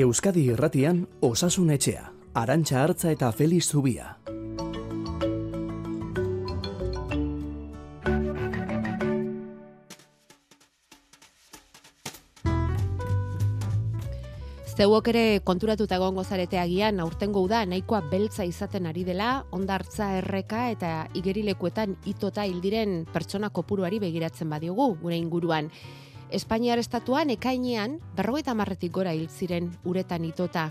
Euskadi 0.00 0.46
Irratian 0.48 1.02
Osasun 1.20 1.74
Etxea, 1.74 2.06
Arantxa 2.32 2.78
Hartza 2.80 3.10
eta 3.12 3.28
Feliz 3.36 3.66
Zubia. 3.68 4.14
Zeuok 14.80 15.10
ere 15.12 15.24
konturatuta 15.44 15.98
egongo 16.00 16.24
zarete 16.24 16.56
agian 16.56 17.02
aurtengo 17.04 17.42
uda 17.44 17.66
nahikoa 17.68 18.00
beltza 18.08 18.46
izaten 18.48 18.88
ari 18.88 19.04
dela, 19.04 19.42
ondartza 19.52 20.14
erreka 20.22 20.70
eta 20.72 20.94
igerilekuetan 21.12 21.98
itota 22.08 22.48
hildiren 22.48 23.02
pertsona 23.12 23.52
kopuruari 23.52 24.00
begiratzen 24.00 24.48
badiogu 24.48 24.94
gure 25.02 25.20
inguruan. 25.20 25.68
Espainiar 26.30 26.78
estatuan 26.78 27.30
ekainean 27.34 27.96
berrogeita 28.14 28.54
marretik 28.54 28.92
gora 28.94 29.10
hil 29.16 29.26
ziren 29.28 29.66
uretan 29.82 30.24
itota, 30.24 30.68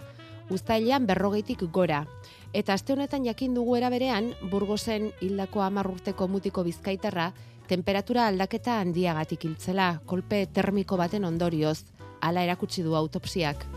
uztailean 0.50 1.06
berrogeitik 1.10 1.66
gora. 1.76 2.06
Eta 2.54 2.74
aste 2.74 2.96
honetan 2.96 3.28
jakin 3.28 3.54
dugu 3.54 3.76
eraberean, 3.76 4.32
Burgosen 4.52 5.12
hildako 5.20 5.62
hamar 5.62 5.92
urteko 5.92 6.28
mutiko 6.32 6.64
bizkaitarra, 6.64 7.34
temperatura 7.68 8.28
aldaketa 8.32 8.80
handiagatik 8.80 9.46
hiltzela, 9.46 10.00
kolpe 10.06 10.46
termiko 10.48 10.98
baten 10.98 11.28
ondorioz, 11.28 11.84
hala 12.22 12.48
erakutsi 12.48 12.84
du 12.84 12.96
autopsiak. 12.96 13.68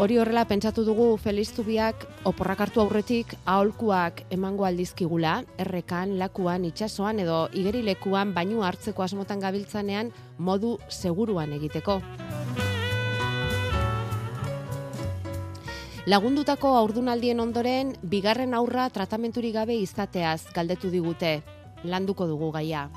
Hori 0.00 0.16
horrela 0.16 0.46
pentsatu 0.48 0.80
dugu 0.80 1.06
Feliztubiak 1.20 2.06
oporrak 2.24 2.62
hartu 2.64 2.80
aurretik 2.80 3.34
aholkuak 3.44 4.22
emango 4.32 4.64
aldizkigula, 4.64 5.34
errekan, 5.60 6.14
lakuan, 6.16 6.64
itsasoan 6.64 7.20
edo 7.20 7.40
igerilekuan 7.52 8.32
bainu 8.32 8.62
hartzeko 8.64 9.04
asmotan 9.04 9.44
gabiltzanean 9.44 10.08
modu 10.38 10.78
seguruan 10.88 11.52
egiteko. 11.52 11.98
Lagundutako 16.08 16.72
aurdunaldien 16.78 17.44
ondoren, 17.44 17.92
bigarren 18.00 18.56
aurra 18.56 18.88
tratamenturik 18.88 19.52
gabe 19.60 19.76
izateaz 19.84 20.46
galdetu 20.56 20.88
digute, 20.88 21.42
landuko 21.84 22.24
dugu 22.24 22.48
gaia. 22.56 22.88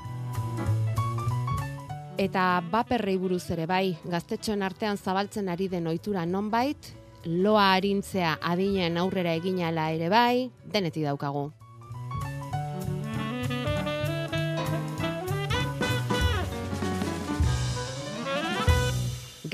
Eta 2.14 2.62
baperrei 2.70 3.16
buruz 3.18 3.42
ere 3.50 3.64
bai, 3.66 3.96
gaztetxoen 4.06 4.62
artean 4.62 4.96
zabaltzen 4.96 5.48
ari 5.50 5.66
den 5.72 5.88
ohitura 5.90 6.22
nonbait, 6.24 6.92
loa 7.26 7.72
arintzea 7.74 8.36
adinen 8.52 9.00
aurrera 9.02 9.32
eginala 9.34 9.88
ere 9.96 10.12
bai, 10.12 10.50
denetik 10.70 11.08
daukagu. 11.08 11.48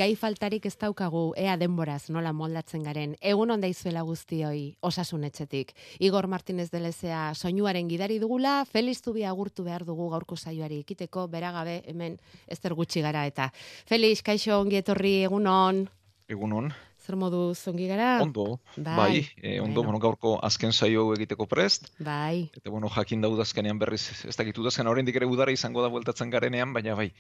Gai 0.01 0.15
faltarik 0.17 0.65
ez 0.65 0.79
daukagu 0.81 1.35
ea 1.37 1.59
denboraz 1.61 2.09
nola 2.15 2.31
moldatzen 2.33 2.87
garen. 2.87 3.13
Egun 3.21 3.53
onda 3.53 3.69
izuela 3.69 4.01
guztioi 4.09 4.63
osasun 4.87 5.27
etxetik. 5.29 5.75
Igor 6.01 6.29
Martinez 6.33 6.71
Delezea 6.73 7.35
soinuaren 7.35 7.91
gidari 7.91 8.17
dugula, 8.23 8.63
Feliz 8.65 9.03
Zubia 9.05 9.29
agurtu 9.29 9.67
behar 9.69 9.85
dugu 9.85 10.09
gaurko 10.15 10.39
saioari 10.41 10.81
ikiteko, 10.87 11.27
beragabe 11.29 11.83
hemen 11.93 12.17
ezter 12.49 12.73
gutxi 12.79 13.05
gara 13.05 13.27
eta. 13.29 13.51
Feliz, 13.91 14.23
kaixo 14.25 14.57
ongi 14.63 14.81
etorri 14.81 15.19
egunon. 15.27 15.85
Egunon 16.33 16.73
zer 17.01 17.17
modu 17.17 17.55
zongi 17.55 17.89
gara? 17.89 18.21
Ondo, 18.23 18.61
bai, 18.77 18.97
bai 18.97 19.21
e, 19.43 19.61
ondo, 19.61 19.83
bueno. 19.83 19.99
gaurko 19.99 20.37
azken 20.43 20.73
saio 20.73 21.09
egiteko 21.15 21.47
prest. 21.51 21.91
Bai. 21.99 22.51
Eta, 22.57 22.71
bueno, 22.71 22.91
jakin 22.93 23.21
da 23.25 23.31
udazkenean 23.33 23.79
berriz, 23.81 24.03
ez 24.29 24.37
dakit 24.37 24.59
udazken 24.59 24.87
horrein 24.87 25.09
dikere 25.09 25.27
udara 25.27 25.53
izango 25.53 25.83
da 25.83 25.91
bueltatzen 25.93 26.31
garenean, 26.31 26.75
baina 26.77 26.97
bai, 26.99 27.11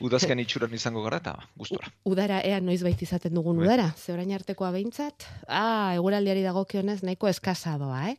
udazken 0.00 0.40
itxuran 0.44 0.74
izango 0.74 1.04
gara 1.06 1.20
eta 1.22 1.36
gustora. 1.56 1.92
Udara, 2.04 2.40
ea, 2.44 2.60
noiz 2.60 2.82
bait 2.86 3.02
izaten 3.02 3.34
dugun 3.34 3.60
bai. 3.60 3.68
udara, 3.68 3.90
ze 3.96 4.12
orain 4.16 4.32
artekoa 4.32 4.72
behintzat, 4.76 5.28
ah, 5.48 5.92
eguraldiari 5.94 6.44
dagokionez 6.46 7.02
nahiko 7.02 7.28
eskazadoa, 7.28 8.06
eh? 8.10 8.16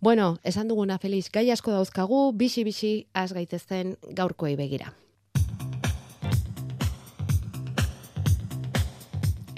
Bueno, 0.00 0.38
esan 0.48 0.68
duguna, 0.68 0.96
Feliz, 0.98 1.28
gai 1.28 1.50
asko 1.52 1.74
dauzkagu, 1.74 2.30
bisi-bisi, 2.32 3.10
az 3.12 3.34
gaitezen 3.36 3.98
gaurkoei 4.16 4.56
begira. 4.56 4.94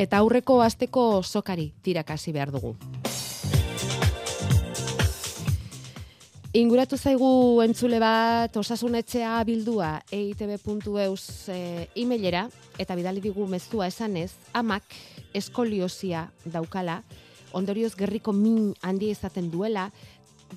Eta 0.03 0.19
aurreko 0.19 0.61
asteko 0.63 1.23
sokari 1.23 1.73
tirakasi 1.83 2.33
behar 2.35 2.51
dugu. 2.51 2.75
Inguratu 6.53 6.99
zaigu 7.01 7.63
entzule 7.65 7.97
bat 7.97 8.57
osasunetxea 8.61 9.39
bildua 9.49 9.95
eitb.eus 10.13 11.23
e, 11.49 11.61
emailera 11.97 12.43
eta 12.77 12.97
bidali 12.99 13.23
digu 13.25 13.47
mezua 13.49 13.87
esanez, 13.89 14.35
amak 14.53 14.85
eskoliosia 15.33 16.27
daukala, 16.45 16.99
ondorioz 17.57 17.95
gerriko 17.97 18.35
min 18.37 18.75
handi 18.85 19.09
izaten 19.15 19.49
duela, 19.49 19.87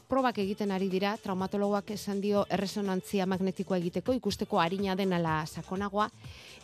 probak 0.07 0.39
egiten 0.43 0.71
ari 0.71 0.89
dira, 0.89 1.15
traumatologoak 1.21 1.91
esan 1.95 2.21
dio 2.21 2.45
erresonantzia 2.49 3.25
magnetikoa 3.25 3.77
egiteko, 3.77 4.13
ikusteko 4.13 4.59
harina 4.59 4.95
denala 4.95 5.43
sakonagoa, 5.45 6.09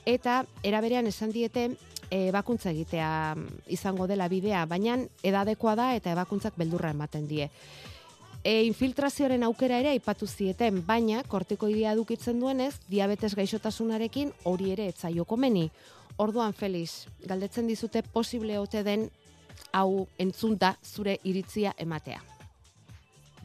eta 0.06 0.42
eraberean 0.64 1.08
esan 1.08 1.32
diete 1.32 1.70
e, 2.10 2.28
ebakuntza 2.28 2.72
egitea 2.72 3.12
mm, 3.36 3.64
izango 3.78 4.08
dela 4.08 4.28
bidea, 4.32 4.66
baina 4.66 4.98
edadekoa 5.24 5.76
da 5.76 5.88
eta 5.96 6.12
ebakuntzak 6.16 6.58
beldurra 6.58 6.92
ematen 6.96 7.28
die. 7.28 7.50
E, 8.44 8.64
infiltrazioaren 8.66 9.44
aukera 9.46 9.78
ere 9.80 9.94
aipatu 9.94 10.28
zieten, 10.28 10.82
baina 10.86 11.24
kortikoidea 11.30 11.96
dukitzen 11.96 12.40
duenez, 12.42 12.74
diabetes 12.90 13.36
gaixotasunarekin 13.38 14.34
hori 14.50 14.72
ere 14.74 14.90
etzaio 14.90 15.26
komeni. 15.26 15.70
Orduan 16.18 16.54
Felix, 16.54 17.06
galdetzen 17.26 17.70
dizute 17.70 18.04
posible 18.04 18.58
ote 18.60 18.84
den 18.84 19.10
hau 19.72 20.08
entzunta 20.20 20.76
zure 20.84 21.18
iritzia 21.24 21.74
ematea. 21.78 22.22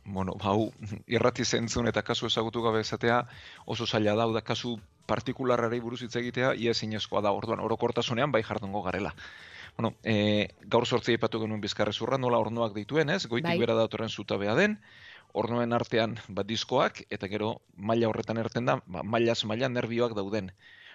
Bueno, 0.07 0.37
hau 0.47 0.71
irrati 1.11 1.45
zentzun 1.45 1.89
eta 1.91 2.03
kasu 2.07 2.29
ezagutu 2.29 2.63
gabe 2.63 2.81
esatea 2.85 3.25
oso 3.67 3.87
zaila 3.87 4.15
da, 4.15 4.27
da 4.39 4.43
kasu 4.43 4.77
partikularrari 5.11 5.81
buruz 5.83 6.01
hitz 6.07 6.15
egitea 6.21 6.53
ia 6.55 6.75
zinezkoa 6.75 7.23
da. 7.27 7.33
Orduan 7.35 7.61
orokortasunean 7.65 8.31
bai 8.31 8.43
jardungo 8.47 8.83
garela. 8.87 9.13
Bueno, 9.77 9.93
e, 10.05 10.47
gaur 10.73 10.87
sortzi 10.87 11.17
aipatu 11.17 11.43
genuen 11.43 11.61
bizkarrezurra 11.61 12.19
nola 12.23 12.39
ornoak 12.39 12.75
dituen, 12.79 13.11
ez? 13.11 13.27
Goitik 13.27 13.51
bai. 13.51 13.59
bera 13.59 13.75
datorren 13.75 14.09
zutabea 14.09 14.55
den. 14.55 14.79
Ornoen 15.35 15.75
artean 15.75 16.17
bat 16.29 16.47
diskoak 16.47 17.03
eta 17.11 17.29
gero 17.29 17.57
maila 17.77 18.09
horretan 18.09 18.39
erten 18.39 18.71
da, 18.71 18.79
ba, 18.87 19.03
mailaz 19.03 19.43
maila 19.45 19.69
nerbioak 19.69 20.15
dauden. 20.17 20.53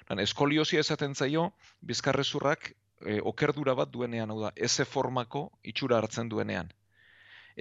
Lan, 0.10 0.24
eskoliosia 0.24 0.80
esaten 0.80 1.14
zaio 1.16 1.52
bizkarrezurrak 1.82 2.72
e, 3.06 3.20
okerdura 3.20 3.76
bat 3.76 3.92
duenean, 3.92 4.32
hau 4.32 4.40
da, 4.48 4.56
eze 4.56 4.88
formako 4.88 5.50
itxura 5.68 6.00
hartzen 6.00 6.32
duenean 6.32 6.72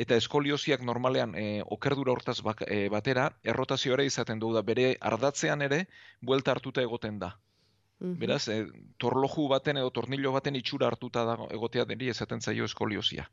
eta 0.01 0.17
eskoliosiak 0.17 0.83
normalean 0.87 1.35
e, 1.37 1.45
okerdura 1.77 2.15
hortaz 2.17 2.39
bak, 2.47 2.65
e, 2.67 2.89
batera, 2.93 3.29
errotazio 3.53 3.95
ere 3.97 4.07
izaten 4.09 4.41
du 4.41 4.53
da, 4.55 4.63
bere 4.73 4.95
ardatzean 5.13 5.63
ere, 5.67 5.85
buelta 6.31 6.57
hartuta 6.57 6.85
egoten 6.87 7.21
da. 7.23 7.35
Mm 8.01 8.17
Beraz, 8.21 8.47
e, 8.49 8.63
torloju 9.03 9.47
baten 9.53 9.77
edo 9.77 9.91
tornillo 9.93 10.33
baten 10.33 10.57
itxura 10.57 10.89
hartuta 10.89 11.25
da 11.29 11.37
egotea 11.53 11.85
deni 11.85 12.09
esaten 12.09 12.41
zaio 12.41 12.65
eskoliosia. 12.65 13.27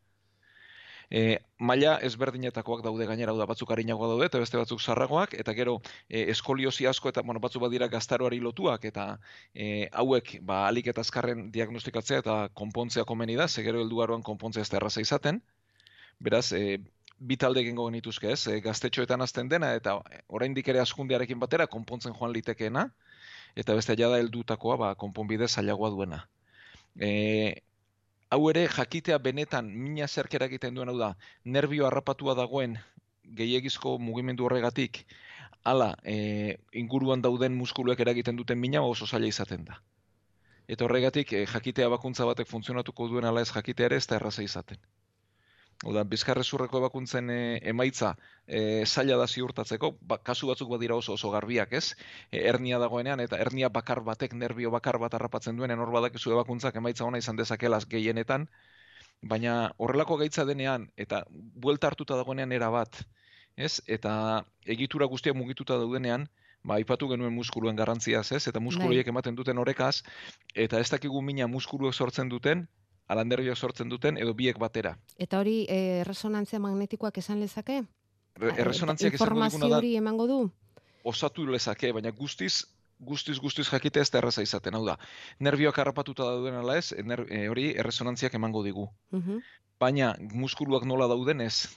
E, 1.10 1.40
maila 1.70 1.94
ezberdinetakoak 2.04 2.82
daude 2.84 3.06
gainera 3.08 3.32
da 3.38 3.46
batzuk 3.48 3.70
harinagoa 3.72 4.10
daude 4.12 4.26
eta 4.28 4.42
beste 4.42 4.60
batzuk 4.60 4.82
zarragoak 4.84 5.38
eta 5.40 5.54
gero 5.56 5.78
e, 6.10 6.26
eskoliosi 6.34 6.88
asko 6.92 7.14
eta 7.14 7.24
bueno, 7.24 7.40
batzuk 7.40 7.64
badira 7.64 7.88
gaztaroari 7.94 8.42
lotuak 8.44 8.84
eta 8.92 9.06
e, 9.56 9.88
hauek 10.02 10.34
ba, 10.50 10.66
alik 10.68 10.92
eta 10.92 11.06
azkarren 11.08 11.48
diagnostikatzea 11.52 12.20
eta 12.26 12.36
konpontzea 12.54 13.08
komeni 13.08 13.40
da, 13.40 13.48
ze 13.48 13.64
gero 13.64 13.80
helduaroan 13.86 14.28
konpontzea 14.32 14.68
ez 14.68 14.70
da 14.74 14.82
erraza 14.82 15.06
izaten. 15.08 15.40
Beraz, 16.20 16.52
e, 16.54 16.80
bi 17.20 17.38
talde 17.38 17.62
egingo 17.62 17.86
genituzke, 17.90 18.32
ez? 18.32 18.48
E, 18.48 18.60
gaztetxoetan 18.66 19.22
azten 19.26 19.50
dena 19.50 19.74
eta 19.78 19.98
oraindik 20.28 20.68
ere 20.74 20.82
askundiarekin 20.82 21.40
batera 21.40 21.68
konpontzen 21.68 22.14
joan 22.18 22.34
litekeena 22.34 22.88
eta 23.56 23.76
beste 23.78 23.96
jada 23.98 24.20
heldutakoa 24.22 24.78
ba 24.78 24.90
konponbide 24.96 25.48
zailagoa 25.48 25.90
duena. 25.96 26.20
E, 27.00 27.10
hau 28.30 28.42
ere 28.50 28.68
jakitea 28.68 29.18
benetan 29.30 29.72
mina 29.72 30.08
zerkera 30.08 30.46
egiten 30.52 30.76
duen 30.76 30.90
hau 30.90 30.98
da, 30.98 31.16
nervio 31.46 31.88
harrapatua 31.88 32.36
dagoen 32.36 32.78
gehiegizko 33.40 33.98
mugimendu 34.00 34.46
horregatik 34.46 35.04
hala 35.64 35.96
e, 36.04 36.58
inguruan 36.82 37.22
dauden 37.22 37.58
muskuluek 37.58 38.00
eragiten 38.00 38.38
duten 38.40 38.60
mina 38.60 38.82
oso 38.82 39.08
zaila 39.08 39.28
izaten 39.28 39.66
da. 39.66 39.82
Eta 40.68 40.86
horregatik 40.86 41.34
e, 41.34 41.46
jakitea 41.46 41.90
bakuntza 41.90 42.26
batek 42.30 42.48
funtzionatuko 42.48 43.08
duen 43.12 43.26
ala 43.26 43.42
ez 43.42 43.52
jakitea 43.52 43.92
ere 43.92 44.00
ez 44.02 44.08
da 44.08 44.16
erraza 44.20 44.44
izaten. 44.44 44.80
Oda, 45.86 46.02
bizkarrezurreko 46.10 46.80
ebakuntzen 46.80 47.30
e, 47.30 47.42
emaitza 47.70 48.16
e, 48.48 48.84
zaila 48.86 49.18
da 49.22 49.28
ziurtatzeko, 49.28 49.92
ba, 50.10 50.18
kasu 50.18 50.48
batzuk 50.50 50.72
badira 50.72 50.96
oso 50.98 51.14
oso 51.14 51.30
garbiak, 51.30 51.76
ez? 51.78 51.94
E, 52.32 52.42
hernia 52.50 52.80
dagoenean, 52.82 53.22
eta 53.22 53.38
hernia 53.38 53.70
bakar 53.70 54.02
batek, 54.08 54.34
nerbio 54.34 54.72
bakar 54.74 54.98
bat 54.98 55.14
harrapatzen 55.14 55.60
duen, 55.60 55.76
hor 55.78 55.92
badakizu 55.94 56.34
ebakuntzak 56.34 56.80
emaitza 56.82 57.06
ona 57.06 57.22
izan 57.22 57.38
dezakelaz 57.38 57.84
gehienetan, 57.92 58.48
baina 59.22 59.54
horrelako 59.78 60.18
gaitza 60.24 60.48
denean, 60.50 60.90
eta 60.98 61.22
buelta 61.30 61.92
hartuta 61.92 62.18
dagoenean 62.18 62.58
era 62.58 62.72
bat, 62.74 63.04
ez? 63.56 63.78
Eta 63.86 64.44
egitura 64.66 65.06
guztia 65.06 65.38
mugituta 65.38 65.78
daudenean, 65.78 66.26
ba, 66.64 66.80
aipatu 66.82 67.12
genuen 67.14 67.38
muskuluen 67.38 67.78
garrantziaz, 67.78 68.32
ez? 68.32 68.48
Eta 68.50 68.60
muskuluiek 68.60 69.06
Bai. 69.06 69.14
ematen 69.14 69.38
duten 69.38 69.62
horrekaz, 69.62 70.02
eta 70.56 70.82
ez 70.82 70.90
dakigu 70.90 71.22
mina 71.22 71.46
muskuluek 71.48 71.94
sortzen 71.94 72.34
duten, 72.34 72.66
ala 73.08 73.24
nervioak 73.24 73.58
sortzen 73.58 73.90
duten, 73.90 74.18
edo 74.18 74.34
biek 74.34 74.58
batera. 74.60 74.98
Eta 75.18 75.40
hori 75.40 75.66
eh, 75.70 76.04
resonantzia 76.08 76.60
magnetikoak 76.60 77.18
esan 77.18 77.40
lezake? 77.40 77.84
Re- 78.38 78.52
Ah, 78.52 78.60
Erresonantziak 78.62 79.14
Informazio 79.14 79.60
duguna 79.60 79.82
da, 79.82 79.88
emango 79.98 80.28
du? 80.28 80.52
osatu 81.04 81.46
lezake, 81.48 81.92
baina 81.94 82.12
guztiz, 82.12 82.66
guztiz, 83.00 83.40
guztiz 83.40 83.68
jakite 83.72 84.00
ez 84.02 84.10
da 84.12 84.18
erraza 84.20 84.42
izaten, 84.44 84.76
hau 84.76 84.84
da. 84.86 84.98
Nervioak 85.40 85.78
harrapatuta 85.80 86.24
dauden 86.24 86.54
ala 86.60 86.76
ez, 86.78 86.92
ner, 87.04 87.26
e, 87.30 87.48
hori 87.50 87.72
erresonantziak 87.78 88.34
emango 88.36 88.64
digu. 88.64 88.90
Mhm, 89.12 89.40
Baina 89.80 90.16
muskuluak 90.34 90.84
nola 90.86 91.08
dauden 91.08 91.42
ez, 91.42 91.68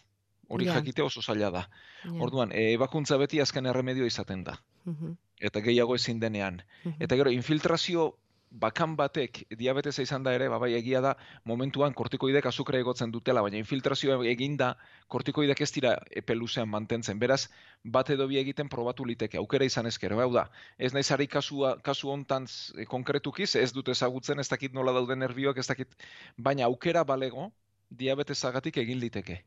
hori 0.49 0.67
Ja. 0.67 0.75
jakite 0.75 1.03
oso 1.03 1.23
zaila 1.23 1.50
da. 1.50 1.69
ja, 2.05 2.11
Orduan, 2.19 2.50
e, 2.53 2.73
ebakuntza 2.75 3.17
beti 3.19 3.41
azken 3.41 3.67
erremedio 3.67 4.06
izaten 4.06 4.44
da. 4.44 4.59
mhm, 4.85 5.12
Eta 5.41 5.61
gehiago 5.61 5.94
ezin 5.94 6.19
denean. 6.21 6.62
mhm. 6.85 6.97
Eta 7.00 7.17
gero, 7.17 7.31
infiltrazio 7.31 8.17
bakan 8.50 8.97
batek 8.99 9.44
diabetesa 9.55 10.02
izan 10.02 10.25
da 10.26 10.32
ere, 10.35 10.49
ba, 10.50 10.58
bai 10.58 10.73
egia 10.75 11.00
da, 11.00 11.14
momentuan 11.47 11.94
kortikoidek 11.94 12.47
azukre 12.50 12.81
egotzen 12.82 13.12
dutela, 13.14 13.43
baina 13.47 13.61
infiltrazioa 13.61 14.19
eginda 14.26 14.73
kortikoidek 15.08 15.61
ez 15.62 15.70
dira 15.73 15.94
epe 16.11 16.35
luzean 16.35 16.69
mantentzen. 16.69 17.19
Beraz, 17.19 17.47
bat 17.85 18.11
edo 18.11 18.26
bi 18.26 18.41
egiten 18.43 18.69
probatu 18.69 19.06
liteke, 19.06 19.38
aukera 19.38 19.64
izan 19.64 19.87
ezkero, 19.87 20.19
hau 20.20 20.32
da. 20.35 20.49
Ez 20.79 20.93
naiz 20.93 21.11
ari 21.12 21.29
kasua, 21.29 21.76
kasu 21.82 22.11
hontan 22.11 22.47
z- 22.47 22.75
e, 22.76 22.87
konkretukiz, 22.87 23.55
ez 23.56 23.73
dut 23.73 23.88
ezagutzen, 23.88 24.41
ez 24.41 24.49
dakit 24.49 24.75
nola 24.75 24.93
dauden 24.93 25.19
nervioak, 25.19 25.58
ez 25.58 25.67
dakit, 25.69 25.94
baina 26.37 26.67
aukera 26.67 27.05
balego, 27.05 27.52
diabetesagatik 27.91 28.76
egin 28.82 28.99
liteke. 28.99 29.44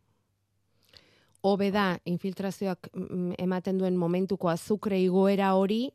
Hobe 1.43 1.71
da 1.71 1.97
infiltrazioak 2.05 2.87
mm, 2.93 3.33
ematen 3.37 3.77
duen 3.77 3.97
momentuko 3.99 4.47
azukre 4.47 4.99
igoera 5.03 5.53
hori 5.59 5.91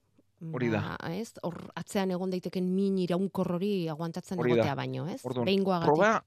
Hori 0.52 0.69
da. 0.70 0.81
Ba, 1.00 1.12
ez? 1.14 1.32
Hor 1.43 1.56
atzean 1.75 2.11
egon 2.14 2.31
daiteken 2.31 2.69
min 2.75 2.99
iraunkor 2.99 3.50
hori 3.56 3.88
aguantatzen 3.88 4.38
egotea 4.38 4.75
baino, 4.79 5.08
ez? 5.11 5.20
Behingoagatik. 5.23 5.88
Proba 5.88 6.25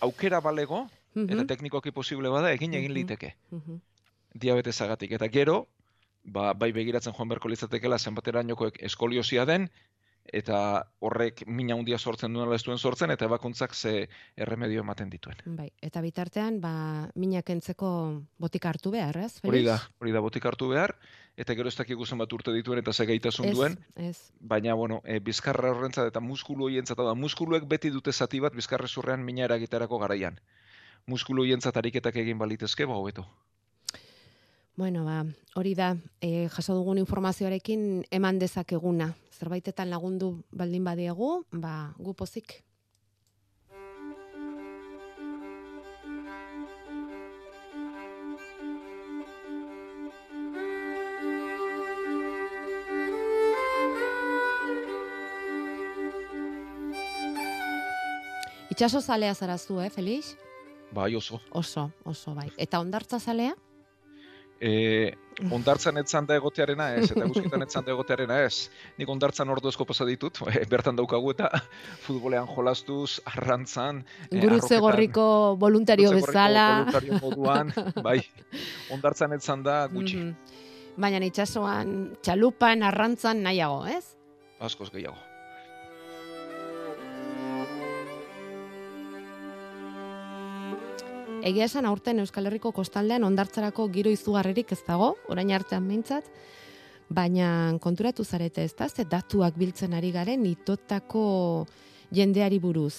aukera 0.00 0.40
balego, 0.40 0.86
Mhm, 1.14 1.30
eta 1.30 1.44
teknikoki 1.54 1.92
posible 1.92 2.28
bada, 2.28 2.52
egin 2.52 2.74
egin 2.74 2.90
Mhm. 2.90 2.94
liteke. 2.98 3.36
mhm. 3.50 3.80
diabetesagatik. 4.34 5.12
Eta 5.12 5.28
gero, 5.28 5.68
ba, 6.24 6.52
bai 6.54 6.72
begiratzen 6.72 7.12
joan 7.14 7.28
beharko 7.28 7.48
litzatekeela 7.48 7.98
zenbaterainoko 7.98 8.70
eskoliosia 8.80 9.44
den, 9.46 9.70
eta 10.32 10.58
horrek 11.04 11.44
mina 11.46 11.74
handia 11.76 11.98
sortzen 11.98 12.32
duela 12.32 12.56
ez 12.56 12.62
duen 12.64 12.78
sortzen, 12.78 13.10
eta 13.10 13.26
ebakuntzak 13.28 13.74
ze 13.74 14.08
erremedio 14.36 14.80
ematen 14.80 15.10
dituen. 15.10 15.36
Bai, 15.44 15.68
eta 15.82 16.00
bitartean, 16.00 16.60
ba, 16.60 17.10
minak 17.14 17.50
entzeko 17.50 17.90
botika 18.38 18.70
hartu 18.70 18.90
behar, 18.94 19.18
ez? 19.26 19.38
Hori 19.44 19.64
da, 19.66 19.78
hori 20.00 20.12
da 20.12 20.20
botik 20.24 20.46
hartu 20.46 20.68
behar, 20.72 20.96
eta 21.36 21.54
gero 21.54 21.68
ez 21.68 21.76
dakigu 21.76 22.06
zenbat 22.06 22.32
urte 22.32 22.52
dituen 22.52 22.80
eta 22.80 22.92
ze 22.92 23.06
gaitasun 23.06 23.52
duen, 23.52 23.78
ez. 23.96 24.30
baina, 24.40 24.74
bueno, 24.74 25.00
e, 25.04 25.18
bizkarra 25.20 25.70
horrentzat 25.74 26.08
eta 26.08 26.20
muskulu 26.20 26.70
hoientzat, 26.70 26.98
hau 26.98 27.08
da, 27.10 27.14
muskuluek 27.14 27.68
beti 27.68 27.90
dute 27.90 28.12
zati 28.12 28.40
bat 28.40 28.54
bizkarrezurrean 28.54 29.24
mina 29.24 29.44
eragiterako 29.44 29.98
garaian. 29.98 30.40
Muskulu 31.06 31.42
hoientzat 31.42 31.76
ariketak 31.76 32.16
egin 32.16 32.38
balitezke, 32.38 32.86
ba, 32.86 32.96
hobeto. 32.96 33.26
Bueno, 34.76 35.04
ba, 35.04 35.24
hori 35.54 35.76
da, 35.78 35.92
e, 36.18 36.48
jaso 36.50 36.74
dugun 36.74 36.98
informazioarekin 36.98 38.02
eman 38.10 38.40
dezakeguna. 38.42 39.12
Zerbaitetan 39.30 39.86
lagundu 39.86 40.42
baldin 40.50 40.82
badiegu, 40.82 41.44
ba, 41.52 41.94
gu 41.98 42.14
pozik. 42.18 42.64
Itxaso 58.74 58.98
zalea 59.00 59.34
zarazu, 59.34 59.78
eh, 59.78 59.90
Felix? 59.90 60.34
Bai, 60.90 61.14
oso. 61.14 61.38
Oso, 61.50 61.92
oso, 62.02 62.34
bai. 62.34 62.50
Eta 62.58 62.80
ondartza 62.82 63.20
zalea? 63.20 63.54
E, 64.64 65.12
ondartzan 65.52 65.98
etzan 66.00 66.24
da 66.28 66.38
egotearena 66.38 66.86
ez, 66.96 67.10
eta 67.10 67.26
guzkietan 67.28 67.64
etzan 67.66 67.84
da 67.84 67.92
egotearena 67.92 68.38
ez. 68.46 68.70
Nik 68.96 69.10
ondartzan 69.12 69.50
ordu 69.52 69.70
pasa 69.84 70.06
ditut, 70.08 70.38
e, 70.54 70.64
bertan 70.70 70.96
daukagu 70.96 71.34
eta 71.34 71.50
futbolean 72.06 72.46
jolastuz, 72.46 73.20
arrantzan, 73.26 74.04
e, 74.30 74.40
Gurutze 74.40 74.78
gorriko 74.78 75.56
voluntario 75.58 76.12
bezala. 76.12 76.84
voluntario 76.86 77.20
moduan, 77.20 77.72
bai, 78.06 78.20
ondartzan 78.90 79.32
etzan 79.32 79.62
da 79.62 79.86
gutxi, 79.88 80.16
Mhm. 80.16 80.34
Baina 80.96 81.18
itsasoan, 81.26 82.14
txalupan, 82.22 82.84
arrantzan 82.86 83.42
nahiago, 83.42 83.84
ez? 83.86 84.14
askoz 84.60 84.90
gehiago. 84.92 85.18
Egia 91.44 91.66
esan 91.68 91.84
aurten 91.84 92.22
Euskal 92.22 92.48
Herriko 92.48 92.70
kostaldean 92.72 93.24
ondartzarako 93.26 93.90
giro 93.92 94.08
izugarririk 94.08 94.70
ez 94.72 94.80
dago, 94.86 95.10
orain 95.28 95.50
artean 95.52 95.84
behintzat, 95.84 96.30
baina 97.12 97.48
konturatu 97.84 98.24
zarete 98.24 98.64
ez 98.64 98.72
da, 98.78 98.88
ze 98.88 99.04
datuak 99.04 99.58
biltzen 99.60 99.92
ari 99.92 100.08
garen 100.14 100.46
itotako 100.48 101.66
jendeari 102.10 102.58
buruz. 102.58 102.94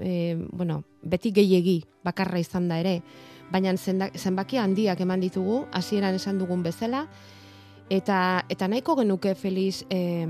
E, 0.00 0.38
bueno, 0.52 0.82
beti 1.02 1.34
gehiegi 1.36 1.82
bakarra 2.04 2.40
izan 2.40 2.70
da 2.70 2.80
ere, 2.80 3.02
baina 3.52 3.76
zenbaki 3.76 4.56
handiak 4.56 5.04
eman 5.04 5.20
ditugu, 5.20 5.66
hasieran 5.72 6.16
esan 6.16 6.40
dugun 6.40 6.62
bezala, 6.64 7.04
eta, 7.90 8.46
eta 8.48 8.72
nahiko 8.72 8.96
genuke 9.02 9.34
Feliz, 9.36 9.84
e, 9.90 10.24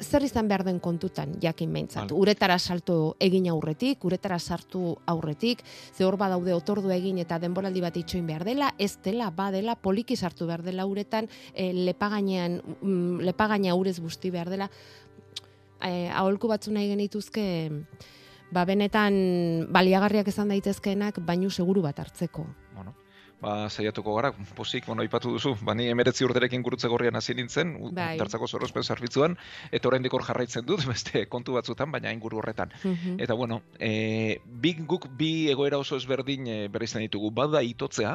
zer 0.00 0.24
izan 0.24 0.48
behar 0.48 0.64
den 0.64 0.78
kontutan, 0.80 1.34
jakin 1.40 1.72
behintzat. 1.72 2.12
Uretara 2.12 2.58
salto 2.58 3.16
egin 3.20 3.48
aurretik, 3.50 4.04
uretara 4.04 4.38
sartu 4.38 4.96
aurretik, 5.06 5.62
ze 5.94 6.04
hor 6.04 6.16
badaude 6.20 6.54
otordu 6.54 6.90
egin 6.92 7.18
eta 7.22 7.38
denboraldi 7.42 7.80
bat 7.80 7.96
itxoin 7.96 8.26
behar 8.26 8.44
dela, 8.44 8.72
ez 8.78 8.96
dela, 9.04 9.30
badela, 9.30 9.76
poliki 9.76 10.16
sartu 10.16 10.46
behar 10.46 10.62
dela 10.62 10.86
uretan, 10.86 11.28
e, 11.54 11.72
lepagainean, 11.72 12.60
mm, 12.80 13.20
lepagaina 13.28 13.74
urez 13.74 13.98
busti 14.00 14.30
behar 14.30 14.50
dela, 14.50 14.70
e, 15.82 16.08
aholku 16.10 16.48
batzu 16.48 16.72
nahi 16.72 16.88
genituzke, 16.92 17.46
ba 18.52 18.66
benetan 18.68 19.68
baliagarriak 19.72 20.28
izan 20.28 20.52
daitezkeenak 20.52 21.22
bainu 21.24 21.50
seguru 21.50 21.82
bat 21.82 21.98
hartzeko. 21.98 22.46
Ba, 23.42 23.68
saiatuko 23.68 24.14
gara, 24.14 24.30
pozik, 24.54 24.86
bueno, 24.86 25.02
ipatu 25.02 25.32
duzu, 25.34 25.56
ba, 25.66 25.74
ni 25.74 25.88
emeretzi 25.90 26.22
urterekin 26.22 26.62
gurutze 26.62 26.86
gorrian 26.88 27.18
hasi 27.18 27.34
nintzen, 27.34 27.72
Bai. 27.90 28.12
ondartzako 28.14 28.46
zorrozpen 28.46 28.86
zerbitzuan, 28.86 29.34
eta 29.74 29.90
oraindik 29.90 30.14
hor 30.14 30.22
jarraitzen 30.28 30.66
dut, 30.68 30.84
beste 30.92 31.24
kontu 31.32 31.56
batzutan, 31.58 31.90
baina 31.90 32.12
inguru 32.14 32.38
horretan. 32.38 32.70
Mhm. 32.84 33.16
Eta 33.26 33.34
bueno, 33.34 33.62
e, 33.80 34.38
bi, 34.46 34.76
guk 34.86 35.08
bi 35.18 35.32
egoera 35.50 35.82
oso 35.82 35.98
ezberdin 35.98 36.46
e, 36.46 36.60
bereizten 36.70 37.02
ditugu. 37.02 37.32
Bada 37.34 37.64
itotzea, 37.66 38.14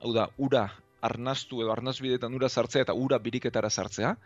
hau 0.00 0.14
da, 0.16 0.30
ura 0.40 0.70
arnastu 1.02 1.60
edo 1.62 1.72
arnazbidetan 1.74 2.34
ura 2.38 2.48
sartzea 2.48 2.86
eta 2.86 2.94
ura 2.94 3.18
biriketara 3.18 3.70
sartzea. 3.70 4.16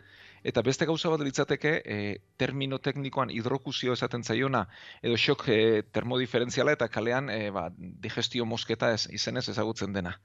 Eta 0.47 0.61
beste 0.63 0.85
gauza 0.87 1.09
bat 1.11 1.21
litzateke, 1.25 1.71
e, 1.83 1.95
termino 2.39 2.77
teknikoan 2.79 3.33
hidrokusio 3.35 3.95
esaten 3.97 4.23
zaiona, 4.23 4.61
edo 5.03 5.17
xok 5.19 5.43
e, 5.51 5.57
termodiferentziala 5.91 6.75
eta 6.77 6.87
kalean 6.87 7.27
e, 7.33 7.49
ba, 7.51 7.65
digestio 7.77 8.45
mosketa 8.47 8.93
ez, 8.95 9.09
izenez 9.11 9.49
ezagutzen 9.51 9.97
dena. 9.97 10.15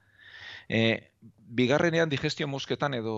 E, 0.69 1.11
bigarrenean 1.59 2.13
digestio 2.13 2.47
mosketan 2.47 2.95
edo 3.01 3.15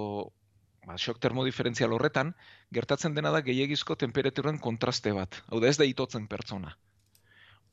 ba, 0.88 0.97
xok 0.97 1.21
termodiferentzial 1.21 1.93
horretan, 1.93 2.33
gertatzen 2.74 3.13
dena 3.13 3.29
da 3.35 3.43
gehiegizko 3.45 4.00
temperaturen 4.01 4.57
kontraste 4.63 5.13
bat. 5.13 5.41
Hau 5.51 5.62
da 5.62 5.69
ez 5.69 5.77
da 5.77 5.85
itotzen 5.85 6.25
pertsona. 6.31 6.74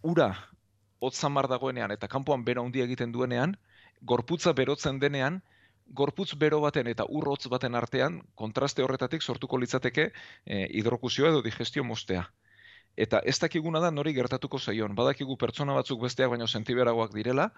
Ura 0.02 0.28
hotz 1.00 1.16
samar 1.16 1.48
dagoenean 1.48 1.94
eta 1.96 2.08
kanpoan 2.08 2.44
bero 2.44 2.66
handi 2.66 2.84
egiten 2.84 3.16
duenean, 3.16 3.56
gorputza 4.02 4.52
berotzen 4.52 5.00
denean, 5.00 5.40
gorputz 5.86 6.34
bero 6.38 6.60
baten 6.60 6.86
eta 6.86 7.04
ur 7.08 7.28
hotz 7.28 7.48
baten 7.48 7.74
artean 7.74 8.20
kontraste 8.34 8.82
horretatik 8.82 9.22
sortuko 9.22 9.58
litzateke 9.58 10.10
e, 10.46 10.66
hidrokusio 10.78 11.28
edo 11.28 11.42
digestio 11.42 11.84
mostea. 11.84 12.24
Eta 12.96 13.22
ez 13.24 13.38
dakiguna 13.40 13.80
da 13.80 13.90
nori 13.90 14.12
gertatuko 14.12 14.58
zaion. 14.58 14.94
Badakigu 14.94 15.36
pertsona 15.36 15.74
batzuk 15.74 16.02
besteak 16.02 16.30
baino 16.30 16.46
sentiberagoak 16.46 17.14
direla, 17.14 17.48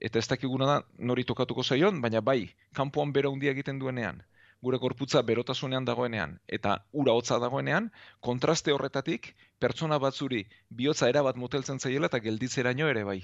eta 0.00 0.18
ez 0.18 0.28
dakiguna 0.28 0.66
da 0.66 0.80
nori 0.98 1.24
tokatuko 1.24 1.62
zaion, 1.62 2.00
baina 2.00 2.20
bai, 2.20 2.50
kanpoan 2.74 3.12
bero 3.12 3.32
handia 3.32 3.50
egiten 3.50 3.78
duenean, 3.78 4.22
gure 4.62 4.78
gorputza 4.78 5.22
berotasunean 5.22 5.84
dagoenean 5.84 6.38
eta 6.58 6.78
ura 6.92 7.14
hotza 7.18 7.38
dagoenean, 7.42 7.90
kontraste 8.20 8.72
horretatik 8.72 9.34
pertsona 9.60 9.98
batzuri 9.98 10.44
bihotza 10.70 11.08
erabat 11.12 11.36
moteltzen 11.36 11.78
zaiela 11.78 12.10
eta 12.10 12.22
gelditzeraino 12.24 12.88
ere 12.94 13.04
bai. 13.04 13.20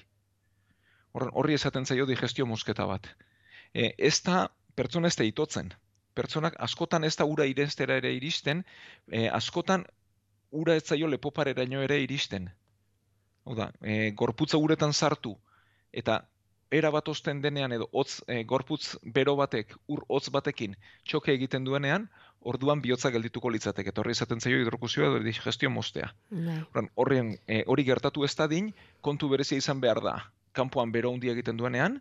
Horri 1.14 1.54
esaten 1.54 1.86
zaio 1.86 2.06
digestio 2.06 2.46
mosketa 2.46 2.86
bat. 2.90 3.06
E, 3.74 3.94
ez 3.98 4.20
da, 4.22 4.48
pertsona 4.78 5.10
ez 5.10 5.16
da 5.18 5.26
itotzen. 5.26 5.72
Pertsonak 6.14 6.54
askotan 6.62 7.04
ez 7.04 7.16
da 7.18 7.26
ura 7.26 7.46
irenztera 7.50 7.96
ere 7.98 8.12
iristen, 8.14 8.62
e, 9.10 9.26
askotan 9.28 9.84
ura 10.54 10.76
ez 10.78 10.84
zaio 10.86 11.08
lepopareraino 11.10 11.82
ere 11.82 11.98
iristen. 12.02 12.46
Hau 13.44 13.56
da, 13.58 13.72
e, 13.82 14.12
gorputza 14.16 14.60
uretan 14.62 14.92
sartu 14.92 15.34
eta 15.92 16.22
era 16.74 16.90
bat 16.90 17.08
osten 17.08 17.40
denean 17.42 17.74
edo 17.76 17.88
hotz 17.92 18.22
e, 18.26 18.42
gorputz 18.50 18.96
bero 19.16 19.34
batek 19.38 19.74
ur 19.94 20.04
hotz 20.08 20.28
batekin 20.36 20.74
txoke 21.04 21.34
egiten 21.34 21.66
duenean, 21.66 22.08
orduan 22.40 22.80
bihotza 22.84 23.10
geldituko 23.14 23.50
litzateke. 23.50 23.92
Horri 23.96 24.14
izaten 24.16 24.40
zaio 24.40 24.60
hidrokusioa 24.62 25.10
edo 25.10 25.20
digestio 25.24 25.70
mostea. 25.70 26.10
Bai. 26.30 26.86
Horren 26.94 27.34
e, 27.46 27.62
hori 27.66 27.84
gertatu 27.90 28.24
ez 28.24 28.34
dadin, 28.38 28.72
kontu 29.00 29.30
berezia 29.32 29.60
izan 29.60 29.80
behar 29.80 30.02
da. 30.04 30.16
Kanpoan 30.54 30.92
bero 30.94 31.12
handia 31.12 31.32
egiten 31.34 31.56
duenean, 31.58 32.00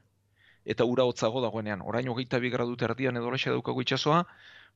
eta 0.65 0.86
ura 0.86 1.03
hotzago 1.03 1.41
dagoenean. 1.41 1.82
Orain 1.82 2.08
hogeita 2.10 2.39
bi 2.39 2.50
gradu 2.50 2.75
erdian 2.79 3.17
edo 3.17 3.32
laxe 3.32 3.50
daukagu 3.50 3.82
itxasoa, 3.82 4.25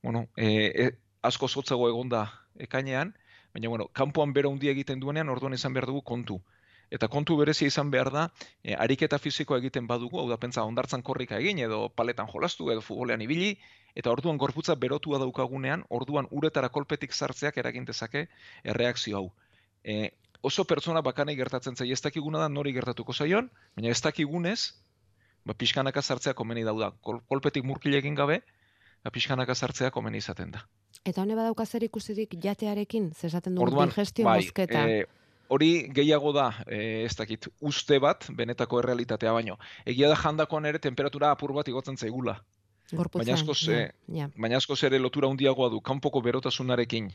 bueno, 0.04 0.28
e, 0.36 0.48
e, 0.48 0.92
asko 1.22 1.48
zotzago 1.48 1.90
egonda 1.90 2.28
ekainean, 2.60 3.16
baina 3.54 3.70
bueno, 3.70 3.88
kanpoan 3.88 4.34
bero 4.34 4.52
handia 4.52 4.72
egiten 4.72 5.00
duenean, 5.00 5.30
orduan 5.30 5.54
izan 5.54 5.74
behar 5.74 5.88
dugu 5.88 6.02
kontu. 6.02 6.42
Eta 6.90 7.10
kontu 7.12 7.36
berezia 7.36 7.68
izan 7.68 7.90
behar 7.92 8.12
da, 8.14 8.28
e, 8.64 8.76
ariketa 8.76 9.18
fizikoa 9.20 9.58
egiten 9.60 9.88
badugu, 9.88 10.22
hau 10.22 10.30
da 10.30 10.38
pentsa 10.38 10.64
ondartzan 10.64 11.04
korrika 11.04 11.40
egin, 11.40 11.60
edo 11.60 11.90
paletan 11.90 12.30
jolastu, 12.32 12.70
edo 12.72 12.82
futbolean 12.82 13.22
ibili, 13.22 13.58
eta 13.96 14.12
orduan 14.12 14.38
gorputza 14.38 14.76
berotua 14.76 15.20
daukagunean, 15.20 15.84
orduan 15.90 16.30
uretara 16.32 16.70
kolpetik 16.70 17.14
sartzeak 17.14 17.58
eragin 17.58 17.86
dezake 17.86 18.28
erreakzio 18.64 19.18
hau. 19.18 19.28
E, 19.84 20.14
oso 20.42 20.64
pertsona 20.70 21.02
bakanei 21.02 21.36
gertatzen 21.36 21.76
zaio, 21.76 21.94
ez 21.94 22.02
dakiguna 22.02 22.40
da 22.40 22.50
nori 22.50 22.72
gertatuko 22.74 23.14
zaion, 23.14 23.50
baina 23.76 23.92
ez 23.92 24.02
dakigunez, 24.02 24.60
ba, 25.48 25.56
pixkanaka 25.58 26.04
sartzea 26.04 26.36
komeni 26.38 26.66
dauda. 26.68 26.92
Kol, 27.02 27.22
kolpetik 27.32 27.66
murkile 27.68 28.02
egin 28.02 28.18
gabe, 28.18 28.42
ba, 29.04 29.14
pixkanaka 29.14 29.56
sartzea 29.56 29.92
komeni 29.96 30.22
izaten 30.24 30.52
da. 30.56 30.66
Eta 31.08 31.24
hone 31.24 31.38
badauka 31.38 31.66
zer 31.66 31.86
ikusirik 31.88 32.36
jatearekin, 32.44 33.14
zesaten 33.16 33.56
du 33.56 33.64
Orduan, 33.64 33.94
digestio 33.94 34.28
bai, 34.28 34.42
mozketa. 34.42 34.84
e, 34.90 35.06
hori 35.54 35.72
gehiago 35.96 36.34
da, 36.36 36.50
e, 36.66 37.06
ez 37.06 37.16
dakit, 37.16 37.48
uste 37.62 38.00
bat, 38.04 38.28
benetako 38.36 38.82
errealitatea 38.84 39.34
baino. 39.34 39.58
Egia 39.86 40.12
da 40.12 40.20
jandakoan 40.20 40.66
ere 40.66 40.84
temperatura 40.84 41.32
apur 41.32 41.56
bat 41.56 41.68
igotzen 41.68 41.98
zaigula. 41.98 42.38
Gorputzen. 42.92 43.26
baina 43.26 43.36
askoz, 43.36 43.62
ja, 43.68 43.80
eh, 43.80 43.92
ja. 44.16 44.30
Baina 44.40 44.60
askoz 44.62 44.80
ere 44.88 45.00
lotura 45.00 45.28
handiagoa 45.28 45.70
du, 45.74 45.82
kanpoko 45.84 46.22
berotasunarekin 46.24 47.10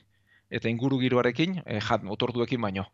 eta 0.53 0.69
inguru 0.69 0.99
giroarekin, 1.03 1.63
e, 1.67 1.81
jat, 1.81 2.05
otorduekin 2.09 2.61
baino. 2.61 2.87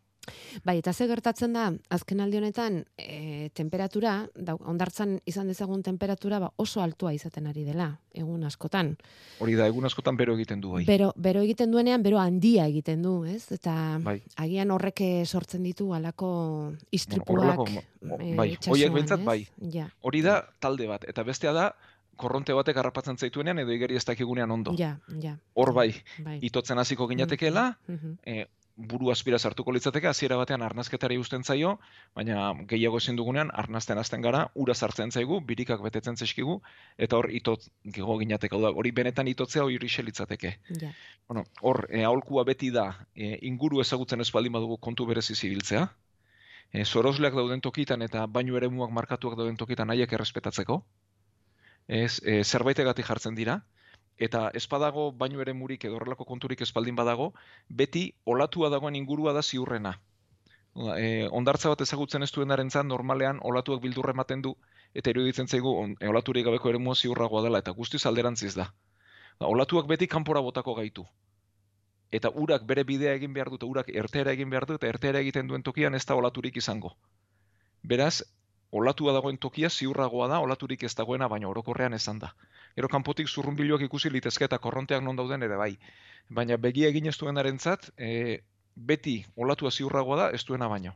Bai, 0.63 0.75
eta 0.77 0.91
ze 0.93 1.07
gertatzen 1.09 1.53
da, 1.55 1.71
azken 1.89 2.19
aldi 2.21 2.37
honetan, 2.37 2.83
e, 3.01 3.49
temperatura, 3.57 4.27
da, 4.35 4.53
ondartzan 4.59 5.15
izan 5.25 5.47
dezagun 5.49 5.81
temperatura, 5.81 6.37
ba, 6.43 6.51
oso 6.61 6.83
altua 6.83 7.13
izaten 7.15 7.47
ari 7.49 7.63
dela, 7.65 7.87
egun 8.13 8.43
askotan. 8.45 8.91
Hori 9.39 9.55
da, 9.57 9.65
egun 9.71 9.87
askotan 9.89 10.19
bero 10.19 10.35
egiten 10.37 10.61
du 10.61 10.75
bai. 10.75 10.83
Bero, 10.85 11.11
bero 11.17 11.41
egiten 11.41 11.71
duenean, 11.73 12.03
bero 12.05 12.19
handia 12.21 12.67
egiten 12.69 13.01
du, 13.01 13.23
ez? 13.25 13.47
Eta 13.55 13.73
Bai. 14.03 14.19
agian 14.37 14.69
horrek 14.75 15.01
eh, 15.01 15.25
sortzen 15.25 15.63
ditu 15.65 15.93
alako 15.97 16.73
istripuak. 16.91 17.39
horrelako- 17.39 18.19
eh, 18.19 18.35
bai, 18.35 18.49
horiek 18.67 18.93
behintzat 18.93 19.19
ez? 19.19 19.25
bai. 19.25 19.47
Ja, 19.71 19.89
Hori 20.01 20.21
da 20.21 20.43
talde 20.59 20.85
bat, 20.87 21.07
eta 21.09 21.23
bestea 21.23 21.53
da, 21.53 21.71
korronte 22.19 22.53
batek 22.57 22.77
harrapatzen 22.81 23.17
zaituenean 23.17 23.59
edo 23.63 23.71
igeri 23.75 23.95
ez 23.95 24.05
dakigunean 24.05 24.51
ondo. 24.51 24.75
ja, 24.77 24.97
ja. 25.23 25.37
Hor 25.55 25.73
bai, 25.73 25.93
bai. 26.25 26.39
itotzen 26.43 26.77
hasiko 26.77 27.07
ginatekeela, 27.07 27.77
Mhm. 27.87 28.17
e, 28.25 28.45
buru 28.79 29.09
aspira 29.11 29.37
sartuko 29.39 29.73
litzateke, 29.75 30.07
hasiera 30.07 30.37
batean 30.39 30.61
arnazketari 30.63 31.17
usten 31.19 31.43
zaio, 31.43 31.73
baina 32.15 32.53
gehiago 32.67 32.97
ezin 33.01 33.17
dugunean 33.19 33.49
arnazten 33.53 33.97
hasten 33.99 34.21
gara, 34.23 34.45
ura 34.55 34.73
sartzen 34.73 35.11
zaigu, 35.11 35.41
birikak 35.41 35.81
betetzen 35.83 36.15
zaizkigu, 36.15 36.61
eta 36.97 37.17
hor 37.17 37.27
itot 37.35 37.65
gego 37.83 38.15
ginateke, 38.21 38.55
da, 38.61 38.71
hori 38.71 38.91
benetan 38.91 39.27
itotzea 39.27 39.63
hori 39.65 39.77
litzateke. 39.79 40.53
Ja. 40.79 40.93
Bueno, 41.27 41.43
hor, 41.61 41.87
e, 41.91 42.05
aholkua 42.05 42.45
beti 42.45 42.71
da, 42.71 42.85
e, 43.15 43.37
inguru 43.41 43.81
ezagutzen 43.81 44.21
ez 44.21 44.31
baldin 44.31 44.53
badugu 44.53 44.77
kontu 44.77 45.05
berezi 45.05 45.35
zibiltzea, 45.35 45.89
e, 46.71 46.85
sorosleak 46.85 47.33
dauden 47.33 47.59
tokitan 47.61 48.01
eta 48.01 48.27
bainu 48.27 48.55
eremuak 48.55 48.91
markatuak 48.91 49.35
dauden 49.35 49.57
tokitan 49.57 49.89
haiek 49.89 50.13
errespetatzeko, 50.13 50.83
ez, 51.89 52.21
e, 52.23 52.43
zerbaitegatik 52.43 53.05
jartzen 53.05 53.35
dira, 53.35 53.59
eta 54.19 54.49
ez 54.53 54.65
badago 54.69 55.09
bainu 55.11 55.41
eremurik 55.41 55.85
edo 55.87 55.97
horrelako 55.97 56.25
konturik 56.29 56.61
ez 56.61 56.71
baldin 56.75 56.95
badago, 56.95 57.33
beti 57.69 58.13
olatua 58.25 58.69
dagoen 58.69 58.95
ingurua 58.95 59.33
da 59.33 59.41
ziurrena. 59.41 59.95
E, 60.95 61.27
ondartza 61.31 61.71
bat 61.73 61.81
ezagutzen 61.81 62.23
ez 62.23 62.31
duenarentzat 62.35 62.85
normalean 62.85 63.39
olatuak 63.41 63.81
bildurra 63.81 64.13
ematen 64.13 64.43
du, 64.45 64.53
eta 64.93 65.09
iruditzen 65.09 65.47
zaigu 65.47 65.73
on, 65.83 65.95
e, 65.99 66.07
olaturik 66.07 66.45
gabeko 66.45 66.69
eremua 66.69 66.95
ziurragoa 66.95 67.41
dela, 67.47 67.63
eta 67.65 67.71
guztiz 67.71 68.05
alderantziz 68.05 68.53
da. 68.55 68.69
Olatuak 69.39 69.87
beti 69.87 70.07
kanpora 70.07 70.43
botako 70.45 70.75
gaitu. 70.75 71.07
Eta 72.11 72.29
urak 72.29 72.65
bere 72.69 72.83
bidea 72.83 73.13
egin 73.17 73.33
behar 73.33 73.49
du, 73.49 73.57
eta 73.57 73.65
urak 73.65 73.89
ertera 74.03 74.33
egin 74.37 74.49
behar 74.49 74.65
du, 74.65 74.75
eta 74.75 74.87
ertera 74.87 75.23
egiten 75.25 75.47
duen 75.47 75.63
tokian 75.63 75.95
ez 75.95 76.05
da 76.05 76.17
olaturik 76.19 76.57
izango. 76.57 76.93
Beraz, 77.81 78.21
olatua 78.71 79.13
dagoen 79.13 79.37
tokia 79.37 79.69
ziurragoa 79.69 80.27
da, 80.27 80.39
olaturik 80.39 80.83
ez 80.83 80.93
dagoena, 80.95 81.27
baina 81.29 81.49
orokorrean 81.49 81.93
esan 81.93 82.19
da. 82.19 82.33
Gero 82.75 82.87
kanpotik 82.87 83.27
zurrunbiloak 83.27 83.81
ikusi 83.87 84.11
litezke 84.13 84.45
eta 84.45 84.59
korronteak 84.61 85.03
non 85.03 85.15
dauden 85.17 85.43
ere 85.43 85.57
bai. 85.57 85.71
Baina 86.29 86.57
begia 86.57 86.89
egin 86.89 87.07
ez 87.09 87.17
duenarentzat, 87.17 87.89
e, 87.97 88.39
beti 88.75 89.25
olatua 89.35 89.71
ziurragoa 89.71 90.17
da, 90.17 90.29
ez 90.31 90.43
duena 90.45 90.67
baino. 90.67 90.93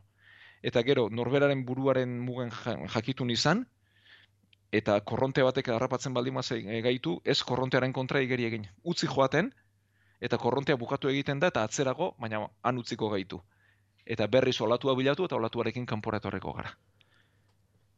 Eta 0.62 0.82
gero, 0.82 1.08
norberaren 1.10 1.64
buruaren 1.66 2.20
mugen 2.20 2.50
ja- 2.62 2.78
jakitun 2.94 3.30
izan, 3.30 3.66
eta 4.72 5.00
korronte 5.00 5.42
batek 5.42 5.68
harrapatzen 5.68 6.14
baldin 6.14 6.38
e, 6.38 6.80
gaitu, 6.82 7.20
ez 7.24 7.42
korrontearen 7.42 7.92
kontra 7.92 8.20
igeri 8.20 8.44
egin. 8.44 8.66
Utzi 8.84 9.06
joaten, 9.06 9.52
eta 10.20 10.38
korrontea 10.38 10.76
bukatu 10.76 11.08
egiten 11.08 11.40
da, 11.40 11.48
eta 11.48 11.64
atzerago, 11.64 12.14
baina 12.18 12.48
han 12.62 12.78
utziko 12.78 13.10
gaitu. 13.10 13.42
Eta 14.06 14.26
berriz 14.26 14.60
olatua 14.60 14.94
bilatu 14.94 15.24
eta 15.24 15.36
olatuarekin 15.36 15.86
kanpora 15.86 16.18
etorreko 16.18 16.52
gara. 16.52 16.76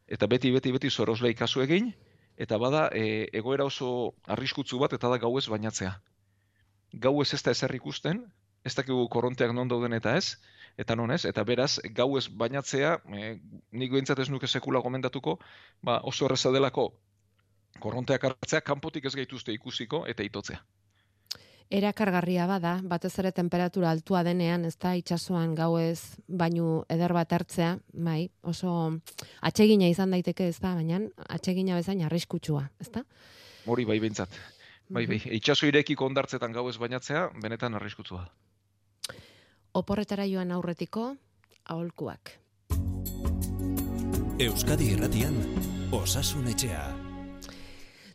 Eta 0.07 0.27
beti, 0.31 0.53
beti, 0.55 0.73
beti 0.73 0.91
zorosle 0.91 1.31
ikasu 1.33 1.63
egin, 1.65 1.93
eta 2.37 2.59
bada 2.63 2.87
e, 2.95 3.27
egoera 3.35 3.65
oso 3.67 3.89
arriskutsu 4.27 4.79
bat, 4.79 4.93
eta 4.93 5.11
da 5.11 5.19
gauez 5.19 5.47
bainatzea. 5.51 5.97
Gauez 7.07 7.33
ez 7.35 7.43
da 7.43 7.55
ezer 7.57 7.75
ikusten, 7.75 8.23
ez 8.65 8.75
dakigu 8.75 9.09
korronteak 9.11 9.53
non 9.55 9.69
dauden 9.69 9.97
eta 9.99 10.17
ez, 10.19 10.37
eta 10.79 10.97
non 10.99 11.11
ez, 11.11 11.25
eta 11.25 11.45
beraz, 11.45 11.79
gauez 11.99 12.27
bainatzea, 12.29 12.97
e, 13.19 13.35
nik 13.73 13.93
behintzat 13.93 14.23
ez 14.23 14.29
nuke 14.31 14.47
sekula 14.47 14.83
gomendatuko, 14.85 15.39
ba, 15.83 16.01
oso 16.13 16.31
erreza 16.31 16.55
delako 16.55 16.91
korronteak 17.81 18.25
hartzea, 18.25 18.63
kanpotik 18.65 19.05
ez 19.05 19.15
gaituzte 19.15 19.53
ikusiko 19.53 20.05
eta 20.11 20.25
itotzea. 20.25 20.63
Erakargarria 21.71 22.47
bada, 22.47 22.77
batez 22.87 23.11
ere 23.19 23.33
temperatura 23.35 23.91
altua 23.91 24.23
denean, 24.23 24.65
ez 24.69 24.77
da, 24.79 24.95
itxasuan 24.95 25.55
gauez 25.59 26.15
bainu 26.29 26.85
eder 26.89 27.13
bat 27.17 27.33
hartzea, 27.33 27.73
bai, 27.93 28.29
oso 28.47 28.71
atsegina 29.43 29.89
izan 29.91 30.15
daiteke, 30.15 30.47
ez 30.47 30.61
da, 30.63 30.77
baina 30.79 31.01
atsegina 31.27 31.75
bezain 31.75 32.05
arriskutsua, 32.07 32.69
ez 32.81 32.91
da? 32.95 33.03
Hori 33.67 33.85
bai 33.85 33.99
behintzat. 33.99 34.31
Bai, 34.89 35.09
bai, 35.11 35.19
itxaso 35.35 35.67
irekiko 35.67 36.07
ondartzetan 36.07 36.55
gauez 36.55 36.77
bainatzea, 36.79 37.31
benetan 37.43 37.75
arriskutsua 37.75 38.23
da. 38.23 39.17
Oporretara 39.75 40.25
joan 40.31 40.55
aurretiko, 40.55 41.17
aholkuak. 41.67 42.37
Euskadi 44.39 44.93
Irratian 44.95 45.35
Osasun 45.97 46.47
Etxea. 46.53 47.06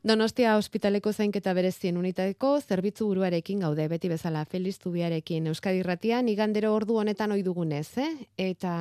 Donostia 0.02 0.56
ospitaleko 0.58 1.12
zainketa 1.14 1.52
berezien 1.54 1.98
unitateko 2.00 2.56
zerbitzu 2.66 3.06
buruarekin 3.06 3.60
gaude 3.62 3.86
beti 3.92 4.10
bezala 4.10 4.42
Feliz 4.50 4.80
Zubiarekin 4.82 5.52
Euskadi 5.52 5.84
Irratian 5.84 6.32
igandero 6.32 6.72
ordu 6.74 6.98
honetan 6.98 7.36
ohi 7.36 7.44
dugunez, 7.46 7.86
eh? 8.02 8.10
Eta 8.50 8.74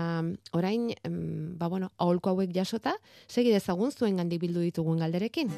orain, 0.57 0.89
em, 1.05 1.59
ba 1.61 1.69
bueno, 1.69 1.93
aholku 1.99 2.33
hauek 2.33 2.57
jasota, 2.57 2.97
segi 3.29 3.53
dezagun 3.53 3.93
zuen 3.93 4.17
gandik 4.17 4.41
bildu 4.41 4.65
ditugun 4.65 5.05
galderekin. 5.05 5.53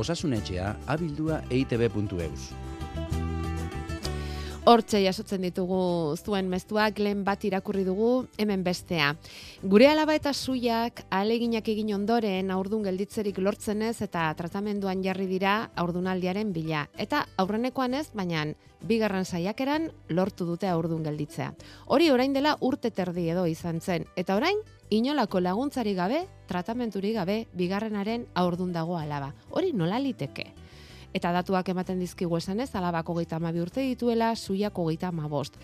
Osasunetxea 0.00 0.74
abildua 0.88 1.42
eitb.eus. 1.52 2.50
Hortxe 4.70 5.00
jasotzen 5.02 5.42
ditugu 5.44 5.80
zuen 6.20 6.48
mezuak 6.52 6.98
lehen 7.00 7.22
bat 7.24 7.44
irakurri 7.48 7.82
dugu 7.84 8.10
hemen 8.38 8.62
bestea. 8.64 9.14
Gure 9.72 9.88
alaba 9.88 10.14
eta 10.14 10.34
suiak 10.36 11.02
aleginak 11.16 11.68
egin 11.72 11.94
ondoren 11.96 12.52
aurdun 12.54 12.84
gelditzerik 12.84 13.40
lortzenez 13.40 13.96
eta 14.04 14.28
tratamenduan 14.36 15.02
jarri 15.04 15.26
dira 15.30 15.54
aurdunaldiaren 15.80 16.52
bila. 16.52 16.84
Eta 16.96 17.24
aurrenekoan 17.40 17.96
ez, 18.00 18.06
baina 18.12 18.44
bigarren 18.86 19.24
saiakeran 19.24 19.90
lortu 20.08 20.46
dute 20.48 20.68
aurdun 20.68 21.02
gelditzea. 21.08 21.54
Hori 21.86 22.10
orain 22.12 22.36
dela 22.36 22.56
urte 22.60 22.92
terdi 22.92 23.30
edo 23.32 23.46
izan 23.48 23.80
zen. 23.80 24.06
Eta 24.16 24.36
orain, 24.36 24.60
inolako 24.90 25.40
laguntzari 25.40 25.94
gabe, 25.94 26.24
tratamenturik 26.50 27.14
gabe, 27.14 27.46
bigarrenaren 27.54 28.26
aurdun 28.34 28.72
dago 28.74 28.98
alaba. 28.98 29.32
Hori 29.50 29.72
nola 29.72 30.00
liteke? 30.02 30.50
Eta 31.14 31.32
datuak 31.34 31.68
ematen 31.72 31.98
dizkigu 32.02 32.36
esanez, 32.36 32.68
alabako 32.74 33.14
geita 33.14 33.38
urte 33.38 33.80
dituela, 33.80 34.34
suiako 34.36 34.86
geita 34.86 35.10
bost. 35.12 35.56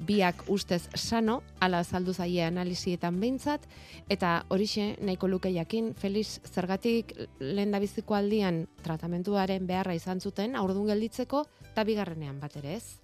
biak 0.00 0.44
ustez 0.48 0.88
sano, 0.94 1.42
ala 1.60 1.80
azaldu 1.80 2.14
zaie 2.14 2.42
analizietan 2.42 3.20
behintzat, 3.20 3.66
eta 4.08 4.46
horixe 4.48 4.96
nahiko 5.00 5.28
luke 5.28 5.52
jakin, 5.52 5.94
Felix, 5.94 6.40
zergatik 6.44 7.12
lehen 7.38 7.70
biziko 7.78 8.14
aldian 8.14 8.66
tratamentuaren 8.82 9.66
beharra 9.66 9.94
izan 9.94 10.20
zuten, 10.20 10.56
aurdun 10.56 10.86
gelditzeko, 10.86 11.44
eta 11.72 11.84
bigarrenean 11.84 12.40
bat 12.40 12.56
ere 12.56 12.76
ez? 12.76 13.00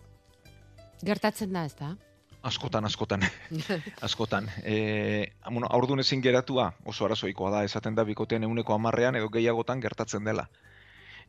Gertatzen 1.05 1.53
da, 1.53 1.67
ez 1.67 1.77
da? 1.77 1.97
Askotan, 2.47 2.85
askotan, 2.85 3.25
askotan. 4.07 4.49
E, 4.63 5.33
bueno, 5.51 5.67
aurdun 5.67 5.99
ezin 5.99 6.23
geratua 6.23 6.69
oso 6.87 7.07
arazoikoa 7.09 7.51
da, 7.51 7.63
esaten 7.67 7.97
da 7.99 8.05
bikotean 8.07 8.47
euneko 8.47 8.75
amarrean 8.77 9.19
edo 9.19 9.31
gehiagotan 9.35 9.83
gertatzen 9.83 10.29
dela. 10.29 10.45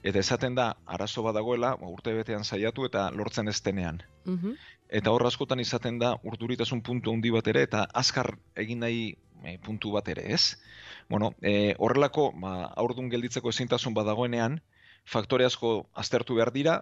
Eta 0.06 0.22
esaten 0.22 0.54
da, 0.60 0.68
arazo 0.86 1.24
badagoela, 1.26 1.72
ba, 1.82 1.90
urte 1.90 2.14
betean 2.14 2.46
saiatu 2.46 2.86
eta 2.86 3.08
lortzen 3.18 3.50
ez 3.50 3.58
denean. 3.66 4.04
Mhm. 4.26 4.54
Eta 5.00 5.12
hor 5.12 5.26
askotan 5.26 5.60
izaten 5.60 5.98
da 6.00 6.14
urduritasun 6.24 6.84
puntu 6.86 7.16
handi 7.16 7.34
bat 7.34 7.50
ere 7.50 7.66
eta 7.66 7.88
azkar 8.04 8.36
egin 8.56 8.86
nahi 8.86 9.02
e, 9.44 9.58
puntu 9.58 9.96
bat 9.98 10.08
ere, 10.14 10.28
ez? 10.38 10.60
Bueno, 11.10 11.32
e, 11.42 11.74
horrelako 11.80 12.30
ba, 12.44 12.54
aurdun 12.84 13.10
gelditzeko 13.10 13.50
ezintasun 13.50 13.98
badagoenean, 13.98 14.62
faktore 15.06 15.50
asko 15.50 15.74
aztertu 15.96 16.38
behar 16.38 16.54
dira, 16.54 16.78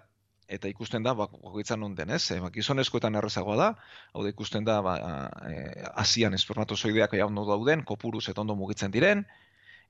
eta 0.48 0.68
ikusten 0.70 1.02
da, 1.02 1.14
ba, 1.14 1.26
bakoitzan 1.32 1.80
non 1.82 1.94
den, 1.98 2.12
ez? 2.14 2.30
E, 2.30 2.38
ba, 2.42 2.50
gizonezkoetan 2.54 3.18
errezagoa 3.18 3.56
da, 3.58 3.66
hau 4.14 4.22
da 4.24 4.30
ikusten 4.30 4.66
da, 4.66 4.78
ba, 4.84 4.96
e, 5.50 5.58
asian 5.94 6.34
espermatozoideak 6.38 7.16
ja 7.18 7.26
ondo 7.26 7.46
dauden, 7.48 7.82
kopuruz 7.84 8.28
eta 8.30 8.42
ondo 8.44 8.56
mugitzen 8.58 8.94
diren, 8.94 9.24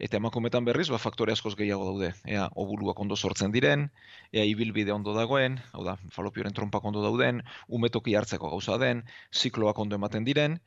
eta 0.00 0.18
emakumetan 0.20 0.64
berriz, 0.64 0.88
ba, 0.92 1.00
faktore 1.00 1.32
askoz 1.32 1.54
gehiago 1.56 1.86
daude. 1.88 2.12
Ea, 2.28 2.48
obuluak 2.56 2.98
ondo 3.00 3.16
sortzen 3.16 3.52
diren, 3.52 3.88
ea, 4.32 4.44
ibilbide 4.44 4.92
ondo 4.92 5.14
dagoen, 5.16 5.60
hau 5.72 5.84
da, 5.84 5.96
falopioren 6.12 6.56
trompak 6.56 6.84
ondo 6.84 7.04
dauden, 7.04 7.42
umetoki 7.68 8.16
hartzeko 8.16 8.52
gauza 8.52 8.80
den, 8.82 9.04
zikloak 9.32 9.78
ondo 9.78 9.96
ematen 10.00 10.25
diren, 10.25 10.60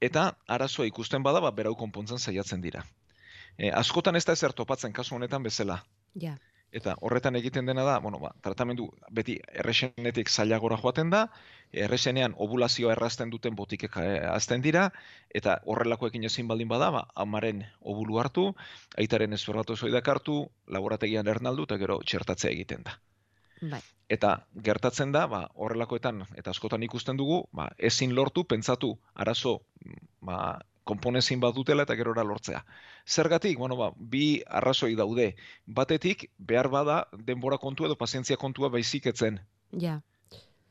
eta 0.00 0.32
arazoa 0.46 0.86
ikusten 0.90 1.26
bada, 1.26 1.42
ba, 1.42 1.54
berau 1.54 1.74
konpontzen 1.78 2.18
saiatzen 2.18 2.62
dira. 2.62 2.84
E, 3.58 3.72
askotan 3.74 4.16
ez 4.18 4.24
da 4.26 4.34
ezer 4.38 4.54
topatzen 4.54 4.94
kasu 4.94 5.16
honetan 5.16 5.42
bezala. 5.42 5.82
Ja. 6.14 6.36
Eta 6.72 6.94
horretan 7.00 7.36
egiten 7.38 7.66
dena 7.66 7.84
da, 7.84 7.98
bueno, 8.04 8.18
ba, 8.20 8.34
tratamendu 8.44 8.90
beti 9.14 9.38
erresenetik 9.62 10.28
zailagora 10.28 10.76
joaten 10.76 11.08
da, 11.10 11.22
erresenean 11.72 12.34
ovulazioa 12.36 12.92
errazten 12.92 13.30
duten 13.32 13.56
botikek 13.56 13.96
eh, 14.02 14.18
hazten 14.28 14.64
dira, 14.64 14.90
eta 15.34 15.58
horrelakoekin 15.64 16.28
ezin 16.28 16.48
baldin 16.48 16.68
bada, 16.68 16.90
ba, 16.92 17.06
amaren 17.16 17.64
ovulu 17.80 18.20
hartu, 18.20 18.50
aitaren 19.00 19.32
espermatozoidak 19.32 20.08
hartu, 20.08 20.42
laborategian 20.66 21.28
ernaldu 21.28 21.64
eta 21.68 21.80
gero 21.80 22.00
txertatzea 22.04 22.52
egiten 22.52 22.84
da. 22.84 22.98
Bai. 23.60 23.80
Eta 24.12 24.34
gertatzen 24.64 25.12
da, 25.12 25.26
ba, 25.26 25.46
horrelakoetan, 25.54 26.26
eta 26.36 26.52
askotan 26.52 26.84
ikusten 26.84 27.16
dugu, 27.16 27.42
ba, 27.52 27.70
ezin 27.78 28.14
lortu, 28.16 28.44
pentsatu, 28.44 28.92
arazo, 29.14 29.62
ba, 30.20 30.58
konponezin 30.88 31.40
bat 31.44 31.56
dutela 31.56 31.84
eta 31.84 31.96
gerora 31.98 32.24
lortzea. 32.24 32.64
Zergatik, 33.06 33.58
bueno, 33.60 33.76
ba, 33.76 33.90
bi 33.96 34.42
arrazoi 34.60 34.94
daude. 34.96 35.34
Batetik, 35.66 36.28
behar 36.38 36.70
bada, 36.72 37.02
denbora 37.30 37.58
kontua 37.60 37.90
edo 37.90 37.98
pazientzia 38.00 38.40
kontua 38.40 38.70
baizik 38.72 39.10
etzen. 39.12 39.40
Ja. 39.84 40.00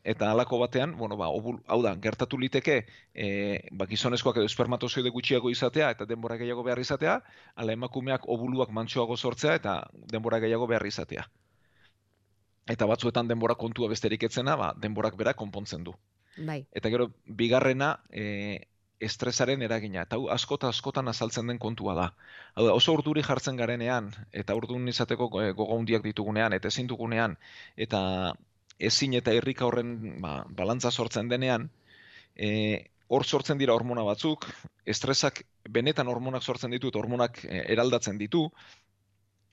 Eta 0.07 0.29
halako 0.31 0.61
batean, 0.61 0.95
bueno, 0.97 1.17
ba, 1.19 1.27
obul, 1.35 1.57
hau 1.67 1.81
da, 1.83 1.91
gertatu 2.03 2.39
liteke, 2.39 2.77
e, 3.13 3.27
ba, 3.75 3.87
gizonezkoak 3.89 4.39
edo 4.39 4.47
espermatozoide 4.47 5.11
gutxiago 5.11 5.51
izatea 5.51 5.89
eta 5.95 6.07
denbora 6.07 6.37
gehiago 6.39 6.63
behar 6.63 6.79
izatea, 6.79 7.17
ala 7.55 7.75
emakumeak 7.75 8.29
obuluak 8.37 8.71
mantsoago 8.71 9.17
sortzea 9.17 9.57
eta 9.59 9.81
denbora 10.13 10.39
gehiago 10.39 10.69
behar 10.71 10.87
izatea. 10.87 11.27
Eta 12.67 12.87
batzuetan 12.87 13.27
denbora 13.27 13.55
kontua 13.55 13.91
besterik 13.91 14.23
etzena, 14.29 14.55
ba, 14.59 14.71
denborak 14.79 15.19
bera 15.19 15.35
konpontzen 15.35 15.83
du. 15.83 15.93
Bai. 16.37 16.61
Eta 16.71 16.91
gero, 16.93 17.11
bigarrena, 17.25 17.97
e, 18.11 18.63
estresaren 18.99 19.61
eragina. 19.61 20.03
Eta 20.07 20.17
hau 20.17 20.27
askota 20.33 20.69
askotan 20.69 21.07
azaltzen 21.07 21.47
den 21.47 21.59
kontua 21.61 21.95
da. 21.95 22.07
Hau 22.55 22.65
da, 22.65 22.73
oso 22.73 22.93
urduri 22.97 23.23
jartzen 23.25 23.57
garenean, 23.59 24.09
eta 24.31 24.55
urdun 24.57 24.87
izateko 24.89 25.29
e, 25.41 25.51
gogo 25.51 25.77
handiak 25.77 26.03
ditugunean, 26.05 26.53
eta 26.57 26.71
ezin 26.73 26.87
dugunean, 26.89 27.37
eta 27.77 28.01
ezin 28.79 29.13
eta 29.17 29.33
irrika 29.33 29.65
horren 29.65 30.21
ba, 30.21 30.39
balantza 30.49 30.91
sortzen 30.91 31.29
denean, 31.29 31.69
e, 32.35 32.49
hor 33.07 33.25
sortzen 33.25 33.57
dira 33.57 33.73
hormona 33.73 34.03
batzuk, 34.07 34.47
estresak 34.85 35.43
benetan 35.69 36.07
hormonak 36.07 36.43
sortzen 36.43 36.73
ditu, 36.73 36.89
eta 36.89 36.99
hormonak 36.99 37.43
e, 37.45 37.63
eraldatzen 37.73 38.17
ditu, 38.17 38.47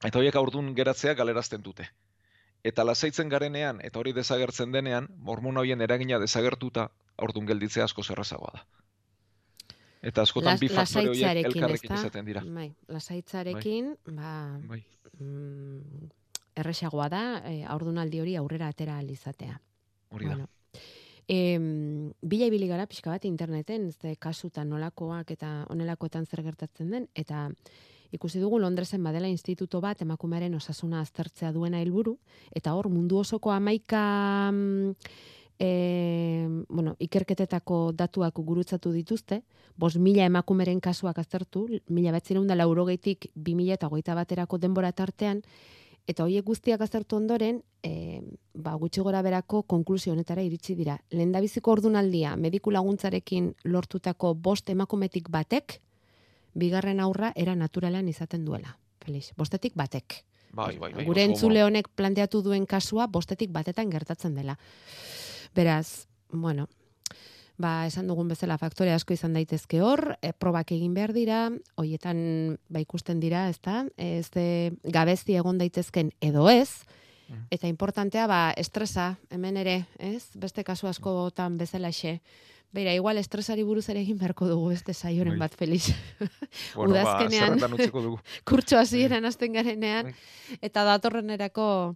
eta 0.05 0.18
horiek 0.18 0.37
aurdun 0.40 0.73
geratzea 0.75 1.14
galerazten 1.14 1.62
dute. 1.62 1.88
Eta 2.64 2.85
lasaitzen 2.85 3.29
garenean, 3.29 3.81
eta 3.85 4.01
hori 4.01 4.14
desagertzen 4.16 4.73
denean, 4.73 5.11
hormona 5.27 5.61
horien 5.61 5.85
eragina 5.85 6.18
desagertuta, 6.18 6.88
aurdun 7.21 7.45
gelditzea 7.47 7.85
asko 7.85 8.03
zerrazagoa 8.03 8.55
da. 8.55 8.64
Eta 10.05 10.23
askotan 10.23 10.53
Las- 10.53 10.61
bi 10.61 10.69
faktore 10.69 11.09
horiek 11.09 11.47
elkarrekin 11.49 11.95
izaten 11.97 12.27
dira. 12.29 12.43
Bai, 12.45 12.69
lasaitzarekin, 12.93 13.95
ba, 14.12 14.33
Bai. 14.69 14.83
mm, 15.19 16.11
erresagoa 16.61 17.09
da, 17.09 17.23
e, 17.49 17.62
aurdunaldi 17.64 18.21
hori 18.21 18.37
aurrera 18.37 18.69
atera 18.69 18.99
ahal 18.99 19.11
izatea. 19.11 19.61
Hori 20.11 20.29
da. 20.29 20.37
Bueno. 20.37 20.49
Em, 21.27 22.12
bila 22.21 22.47
ibili 22.51 22.69
gara 22.69 22.87
pixka 22.87 23.11
bat 23.11 23.25
interneten, 23.25 23.90
ze 23.93 24.17
kasutan 24.17 24.69
nolakoak 24.69 25.31
eta 25.31 25.64
onelakoetan 25.73 26.27
zer 26.27 26.43
gertatzen 26.45 26.90
den, 26.90 27.09
eta 27.14 27.49
ikusi 28.14 28.38
dugu 28.38 28.61
Londresen 28.62 29.03
badela 29.03 29.29
instituto 29.29 29.81
bat 29.81 30.03
emakumearen 30.05 30.55
osasuna 30.55 31.01
aztertzea 31.03 31.51
duena 31.53 31.81
helburu 31.83 32.19
eta 32.55 32.75
hor 32.77 32.88
mundu 32.93 33.19
osoko 33.19 33.51
amaika 33.51 34.05
mm, 34.53 34.93
e, 35.59 36.49
bueno, 36.69 36.97
ikerketetako 36.99 37.93
datuak 37.93 38.35
gurutzatu 38.35 38.93
dituzte, 38.93 39.43
bos 39.77 39.97
mila 39.97 40.25
emakumeren 40.25 40.81
kasuak 40.81 41.19
aztertu, 41.19 41.67
mila 41.88 42.12
batzireun 42.12 42.47
da 42.47 42.57
laurogeitik 42.59 43.31
bi 43.35 43.55
mila 43.55 43.75
eta 43.75 43.88
hogeita 43.88 44.14
baterako 44.14 44.59
denbora 44.59 44.93
tartean, 44.93 45.43
eta 46.07 46.25
horiek 46.25 46.45
guztiak 46.45 46.83
aztertu 46.85 47.17
ondoren, 47.17 47.62
e, 47.83 48.21
ba, 48.55 48.75
gutxi 48.75 49.01
gora 49.01 49.23
berako 49.23 49.62
konklusio 49.62 50.12
honetara 50.12 50.43
iritsi 50.43 50.75
dira. 50.75 50.99
Lehendabiziko 51.11 51.73
ordunaldia 51.73 52.37
mediku 52.37 52.71
laguntzarekin 52.75 53.55
lortutako 53.64 54.35
bost 54.35 54.71
emakumetik 54.71 55.31
batek, 55.31 55.81
bigarren 56.55 57.01
aurra 57.01 57.33
era 57.35 57.55
naturalan 57.55 58.09
izaten 58.09 58.45
duela. 58.45 58.77
Felix, 59.05 59.33
bostetik 59.37 59.75
batek. 59.77 60.23
Bai, 60.55 60.79
bai, 60.79 60.93
bai. 60.95 61.05
Gure 61.05 61.25
entzule 61.27 61.64
honek 61.64 61.88
planteatu 61.99 62.40
duen 62.43 62.67
kasua 62.67 63.09
bostetik 63.11 63.51
batetan 63.53 63.90
gertatzen 63.90 64.37
dela. 64.38 64.55
Beraz, 65.55 66.09
bueno, 66.31 66.69
ba, 67.57 67.87
esan 67.87 68.09
dugun 68.11 68.29
bezala 68.29 68.59
faktore 68.59 68.93
asko 68.93 69.14
izan 69.14 69.35
daitezke 69.37 69.81
hor, 69.83 70.17
e, 70.23 70.33
probak 70.33 70.73
egin 70.75 70.95
behar 70.95 71.12
dira, 71.14 71.51
hoietan 71.79 72.59
ba 72.69 72.81
ikusten 72.83 73.21
dira, 73.23 73.49
ezta? 73.49 73.85
Ez 73.97 74.31
de 74.35 74.73
gabezi 74.83 75.37
egon 75.38 75.59
daitezken 75.59 76.11
edo 76.21 76.49
ez, 76.51 76.83
Mhm. 77.29 77.47
eta 77.51 77.69
importantea 77.69 78.27
ba 78.27 78.51
estresa, 78.57 79.17
hemen 79.31 79.57
ere, 79.57 79.87
ez? 79.99 80.27
Beste 80.35 80.64
kasu 80.64 80.87
askotan 80.88 81.57
bezalaxe. 81.57 82.21
Beira, 82.75 82.93
igual 82.93 83.17
estresari 83.19 83.62
buruz 83.62 83.88
ere 83.88 84.01
egin 84.03 84.19
beharko 84.19 84.49
dugu 84.49 84.69
beste 84.73 84.93
saioren 84.93 85.38
Bai. 85.38 85.47
bat, 85.47 85.55
Felix. 85.55 85.93
Bueno, 86.75 86.93
ba, 86.93 87.05
udazkenean- 87.21 87.73
utziko 87.73 88.03
dugu. 88.03 88.19
kurtso 88.45 88.77
hasieran 88.79 89.25
hasten 89.25 89.53
garenean 89.53 90.07
Bai. 90.11 90.14
eta 90.61 90.83
datorrenerako 90.85 91.95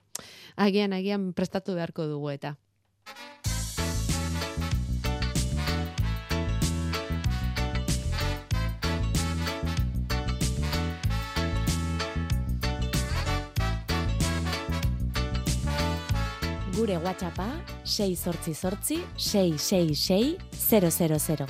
agian 0.57 0.93
agian 0.93 1.33
prestatu 1.35 1.75
beharko 1.75 2.07
dugu 2.07 2.31
eta. 2.31 2.57
Gure 16.79 16.97
WhatsAppa 16.99 17.49
688 17.83 19.03
666 19.17 20.39
000. 21.27 21.47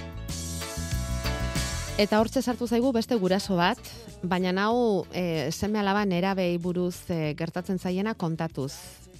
Eta 1.98 2.20
hortze 2.22 2.40
sartu 2.40 2.64
zaigu 2.64 2.94
beste 2.96 3.18
guraso 3.20 3.58
bat, 3.58 3.78
baina 4.22 4.54
hau 4.64 5.04
e, 5.12 5.50
seme 5.52 5.82
alaba 5.82 6.06
nerabei 6.06 6.56
buruz 6.56 7.10
e, 7.10 7.34
gertatzen 7.36 7.78
zaiena 7.78 8.14
kontatuz. 8.14 8.72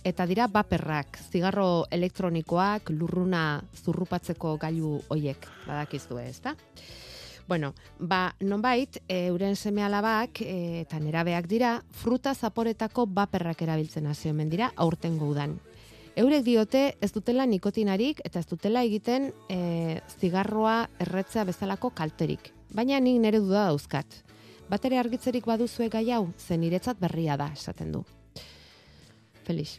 Eta 0.06 0.26
dira 0.26 0.46
baperrak, 0.46 1.18
zigarro 1.30 1.87
elektronikoak, 1.90 2.90
lurruna 2.94 3.61
zurrupatzeko 3.82 4.56
gailu 4.61 5.00
hoiek, 5.11 5.46
badakizue, 5.66 6.28
ezta? 6.28 6.54
Bueno, 7.48 7.72
ba, 7.98 8.34
nonbait, 8.40 9.00
e, 9.08 9.26
euren 9.26 9.56
seme 9.56 9.82
alabak 9.82 10.42
e, 10.44 10.82
eta 10.82 11.00
nerabeak 11.00 11.48
dira, 11.48 11.78
fruta 11.90 12.34
zaporetako 12.34 13.06
baperrak 13.06 13.62
erabiltzen 13.64 14.06
hasi 14.06 14.28
omen 14.28 14.52
dira 14.52 14.68
aurtengo 14.76 15.30
udan. 15.32 15.56
Eurek 16.18 16.44
diote 16.44 16.82
ez 17.00 17.11
dutela 17.14 17.46
nikotinarik 17.46 18.20
eta 18.26 18.42
ez 18.42 18.46
dutela 18.50 18.84
egiten 18.84 19.30
e, 19.48 20.00
zigarroa 20.20 20.90
erretzea 21.00 21.46
bezalako 21.48 21.94
kalterik. 21.96 22.52
Baina 22.74 23.00
nik 23.00 23.16
nere 23.22 23.40
duda 23.40 23.64
dauzkat. 23.70 24.22
Batere 24.68 25.00
argitzerik 25.00 25.48
baduzue 25.48 25.88
gai 25.88 26.11
hau, 26.12 26.26
zen 26.37 26.61
niretzat 26.61 27.00
berria 27.00 27.40
da, 27.40 27.48
esaten 27.56 27.96
du. 27.96 28.04
Felix. 29.48 29.78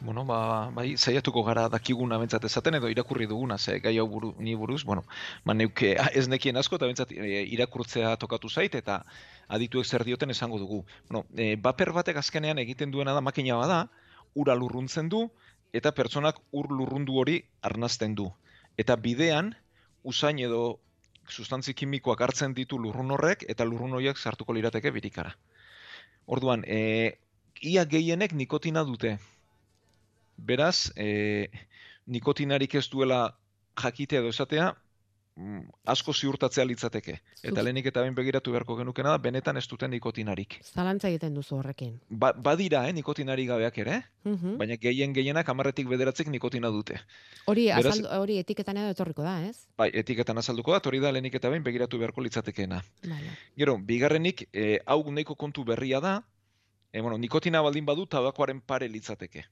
Bueno, 0.00 0.24
ba, 0.24 0.70
bai, 0.74 0.96
saiatuko 0.96 1.42
gara 1.42 1.68
dakiguna 1.72 2.18
bentsat 2.18 2.44
esaten 2.44 2.74
edo 2.78 2.88
irakurri 2.92 3.26
duguna, 3.26 3.58
ze 3.58 3.78
gai 3.80 3.96
hau 3.98 4.06
buru, 4.08 4.34
ni 4.38 4.54
buruz, 4.54 4.84
bueno, 4.84 5.04
ba, 5.44 5.54
neuke 5.54 5.96
ez 6.20 6.28
nekien 6.28 6.56
asko 6.56 6.76
eta 6.76 6.86
bentsat 6.86 7.12
e, 7.12 7.42
irakurtzea 7.56 8.16
tokatu 8.16 8.48
zait 8.48 8.74
eta 8.74 9.02
adituek 9.48 9.86
zer 9.86 10.04
dioten 10.04 10.30
esango 10.30 10.58
dugu. 10.58 10.84
Bueno, 11.08 11.24
e, 11.36 11.56
baper 11.56 11.92
batek 11.92 12.16
azkenean 12.16 12.58
egiten 12.58 12.90
duena 12.90 13.14
da 13.14 13.20
makina 13.20 13.56
bada, 13.56 13.86
ura 14.34 14.54
lurruntzen 14.54 15.08
du 15.08 15.28
eta 15.72 15.92
pertsonak 15.92 16.40
ur 16.52 16.70
lurrundu 16.70 17.16
hori 17.20 17.40
arnazten 17.62 18.14
du. 18.14 18.30
Eta 18.76 18.96
bidean, 18.96 19.54
usain 20.04 20.38
edo 20.38 20.78
sustantzi 21.28 21.74
kimikoak 21.74 22.20
hartzen 22.20 22.54
ditu 22.54 22.78
lurrun 22.78 23.10
horrek 23.16 23.44
eta 23.48 23.64
lurrun 23.64 23.96
horiek 23.98 24.18
sartuko 24.18 24.52
lirateke 24.52 24.92
birikara. 24.94 25.32
Orduan, 26.26 26.64
e, 26.66 27.18
ia 27.62 27.84
gehienek 27.84 28.32
nikotina 28.32 28.84
dute. 28.84 29.16
Beraz, 30.36 30.92
e, 30.96 31.48
nikotinarik 32.06 32.74
ez 32.74 32.88
duela 32.90 33.36
jakitea 33.82 34.20
edo 34.20 34.28
esatea, 34.28 34.74
mm, 35.36 35.62
asko 35.92 36.12
ziurtatzea 36.14 36.64
litzateke. 36.64 37.18
Eta 37.42 37.62
lehenik 37.62 37.86
eta 37.90 38.00
behin 38.00 38.14
begiratu 38.14 38.52
beharko 38.54 38.76
genukena 38.78 39.10
da, 39.10 39.18
benetan 39.18 39.56
ez 39.56 39.66
duten 39.68 39.90
nikotinarik. 39.90 40.58
Zalantza 40.64 41.08
egiten 41.08 41.34
duzu 41.34 41.56
horrekin. 41.58 41.98
Ba, 42.08 42.32
badira, 42.32 42.86
eh, 42.88 42.92
nikotinari 42.92 43.46
gabeak 43.46 43.78
ere, 43.78 44.02
Mhm. 44.24 44.56
baina 44.58 44.76
gehien 44.76 45.12
gehienak 45.12 45.48
amarretik 45.48 45.88
bederatzik 45.88 46.28
nikotina 46.28 46.68
dute. 46.68 47.00
Hori, 47.46 47.66
Beraz- 47.68 47.86
azaldu, 47.98 48.08
hori 48.20 48.38
etiketan 48.38 48.76
edo 48.76 48.90
etorriko 48.90 49.22
da, 49.22 49.42
ez? 49.48 49.66
Bai, 49.76 49.90
etiketan 49.92 50.38
azalduko 50.38 50.72
da, 50.72 50.80
hori 50.84 51.00
da 51.00 51.10
lehenik 51.12 51.34
eta 51.34 51.48
behin 51.50 51.62
begiratu 51.64 51.98
beharko 51.98 52.20
litzatekeena. 52.22 52.82
Gero, 53.56 53.78
bigarrenik, 53.78 54.48
e, 54.52 54.80
hau 54.86 55.02
nahiko 55.12 55.34
kontu 55.34 55.64
berria 55.64 56.00
da, 56.00 56.22
e, 56.92 57.00
bueno, 57.00 57.18
nikotina 57.18 57.60
baldin 57.62 57.84
badu 57.84 58.06
tabakoaren 58.06 58.60
pare 58.60 58.88
litzateke. 58.88 59.44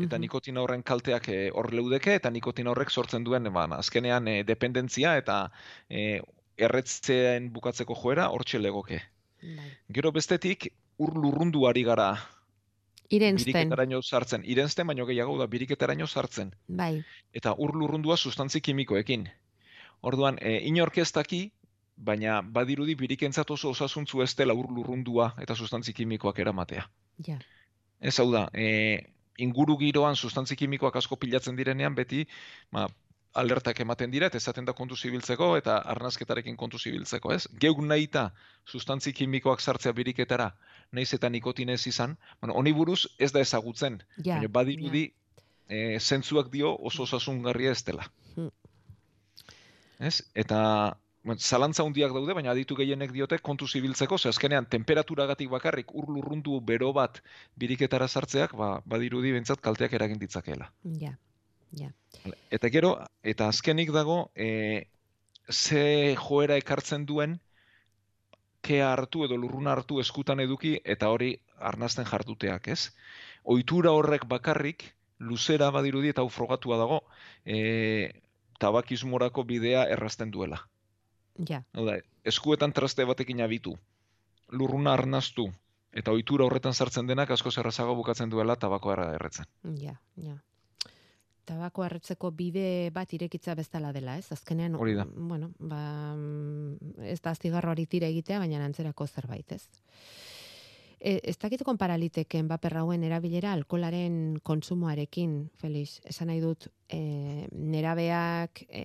Eta 0.00 0.16
nikotina 0.18 0.62
horren 0.62 0.82
kalteak 0.82 1.28
e, 1.28 1.38
hor 1.52 1.68
leudeke, 1.74 2.14
eta 2.16 2.30
nikotina 2.32 2.70
horrek 2.72 2.90
sortzen 2.90 3.24
duen, 3.24 3.50
ba, 3.52 3.66
azkenean 3.76 4.28
e, 4.28 4.36
dependentzia 4.48 5.16
eta 5.20 5.50
e, 5.90 6.20
erretzeen 6.56 7.50
bukatzeko 7.52 7.96
joera 8.00 8.30
hortxe 8.32 8.58
legoke. 8.58 9.02
Bai. 9.42 9.68
Gero 9.92 10.12
bestetik, 10.12 10.70
ur 11.02 11.12
lurrunduari 11.18 11.82
gara 11.84 12.14
Irensten, 13.12 13.52
biriketaraino 13.52 14.00
sartzen. 14.02 14.44
Irensten, 14.48 14.86
baino 14.88 15.04
gehiago 15.04 15.36
da 15.38 15.46
biriketaraino 15.46 16.06
sartzen. 16.06 16.54
bai. 16.68 17.02
Eta 17.32 17.54
ur 17.58 17.76
lurrundua 17.76 18.16
sustantzi 18.16 18.60
kimikoekin. 18.60 19.28
Orduan, 20.00 20.38
e, 20.40 20.58
inork 20.70 20.98
ez 20.98 21.10
daki, 21.12 21.50
baina 21.96 22.40
badirudi 22.42 22.94
birikentzat 22.98 23.50
oso 23.50 23.70
osasuntzu 23.70 24.22
ez 24.22 24.32
dela 24.34 24.54
ur 24.54 24.70
lurrundua 24.72 25.34
eta 25.38 25.54
sustantzi 25.54 25.92
kimikoak 25.92 26.38
eramatea. 26.38 26.86
Ja. 27.26 27.36
Ez 28.00 28.18
hau 28.18 28.30
da, 28.32 28.48
e, 28.54 29.12
inguru 29.38 29.78
giroan 29.78 30.16
sustantzi 30.16 30.56
kimikoak 30.56 30.96
asko 30.96 31.16
pilatzen 31.16 31.56
direnean 31.56 31.94
beti, 31.94 32.26
ba, 32.72 32.88
alertak 33.34 33.80
ematen 33.80 34.10
dira 34.12 34.28
eta 34.28 34.36
esaten 34.36 34.66
da 34.68 34.74
kontu 34.76 34.96
zibiltzeko 34.96 35.56
eta 35.56 35.78
arnazketarekin 35.94 36.56
kontu 36.56 36.78
zibiltzeko, 36.78 37.32
ez? 37.32 37.46
Geuk 37.60 37.80
nahita 37.80 38.30
sustantzi 38.68 39.12
kimikoak 39.16 39.60
sartzea 39.60 39.92
biriketara, 39.96 40.50
naiz 40.92 41.08
eta 41.14 41.30
nikotina 41.30 41.72
ez 41.72 41.86
izan, 41.86 42.16
bueno, 42.40 42.54
honi 42.54 42.72
buruz 42.72 43.06
ez 43.18 43.32
da 43.32 43.40
ezagutzen, 43.40 44.02
Ja. 44.24 44.36
baina 44.36 44.48
badirudi 44.48 45.12
e, 45.68 45.98
zentzuak 45.98 46.50
dio 46.52 46.76
oso 46.76 47.02
osasungarria 47.02 47.72
ez 47.72 47.82
dela. 47.84 48.10
Hmm. 48.36 48.50
Ez? 49.98 50.22
Eta 50.34 50.98
zalantza 51.38 51.84
hundiak 51.86 52.12
daude, 52.12 52.34
baina 52.34 52.50
aditu 52.50 52.74
gehienek 52.76 53.12
diote 53.12 53.38
kontu 53.38 53.66
zibiltzeko, 53.68 54.18
ze 54.18 54.28
azkenean 54.28 54.66
temperaturagatik 54.66 55.50
bakarrik 55.50 55.94
ur 55.94 56.08
lurrundu 56.08 56.60
bero 56.60 56.92
bat 56.92 57.22
biriketara 57.56 58.08
sartzeak, 58.08 58.54
ba, 58.58 58.80
badirudi 58.84 59.32
bentsat 59.32 59.60
kalteak 59.60 59.92
eragin 59.92 60.18
ditzakeela. 60.18 60.72
Ja. 60.98 61.16
Ja. 61.72 61.88
Eta 62.50 62.68
gero, 62.68 62.96
eta 63.22 63.48
azkenik 63.48 63.92
dago, 63.92 64.30
e, 64.34 64.88
ze 65.48 66.16
joera 66.18 66.56
ekartzen 66.60 67.06
duen, 67.06 67.38
kea 68.62 68.92
hartu 68.92 69.24
edo 69.24 69.36
lurruna 69.36 69.72
hartu 69.72 70.00
eskutan 70.00 70.40
eduki, 70.40 70.76
eta 70.84 71.08
hori 71.08 71.36
arnazten 71.58 72.04
jarduteak, 72.04 72.68
ez? 72.68 72.90
Ohitura 73.44 73.94
horrek 73.96 74.26
bakarrik, 74.26 74.84
luzera 75.18 75.70
badirudi 75.70 76.10
eta 76.12 76.22
hau 76.22 76.28
frogatua 76.28 76.76
dago, 76.78 77.00
e, 77.46 78.10
tabakismorako 78.58 79.44
bidea 79.46 79.86
errazten 79.96 80.30
duela. 80.30 80.60
Ja. 81.48 81.62
Hau 81.72 81.86
da, 81.86 81.96
eskuetan 82.24 82.72
traste 82.72 83.04
batekin 83.08 83.40
abitu, 83.40 83.74
lurruna 84.52 84.92
arnaztu, 84.94 85.48
eta 85.92 86.12
ohitura 86.12 86.44
horretan 86.44 86.74
sartzen 86.74 87.06
denak 87.06 87.30
asko 87.30 87.50
zerrazago 87.50 87.94
bukatzen 87.94 88.30
duela 88.30 88.56
tabakoa 88.56 89.12
erretzen. 89.14 89.46
Ja, 89.80 89.96
ja. 90.16 90.38
Tabako 91.44 91.82
erretzeko 91.84 92.30
bide 92.30 92.90
bat 92.94 93.12
irekitza 93.12 93.56
bezala 93.58 93.90
dela, 93.92 94.14
ez? 94.16 94.28
Azkenean, 94.32 94.76
Hori 94.78 94.94
da. 94.94 95.04
bueno, 95.04 95.50
ba, 95.58 96.14
mm, 96.14 97.02
ez 97.10 97.20
da 97.20 97.34
zigarroari 97.34 97.86
tira 97.86 98.06
egitea, 98.06 98.38
baina 98.38 98.62
antzerako 98.64 99.06
zerbait, 99.06 99.52
ez? 99.52 99.66
E, 101.02 101.18
ez 101.26 101.34
dakitu 101.42 101.66
konparaliteken 101.66 102.46
baper 102.46 102.76
hauen 102.78 103.02
erabilera 103.02 103.50
alkolaren 103.56 104.36
kontsumoarekin, 104.46 105.32
Felix. 105.58 105.96
Esan 106.06 106.30
nahi 106.30 106.38
dut, 106.38 106.68
e, 106.86 107.48
nerabeak 107.50 108.62
e, 108.68 108.84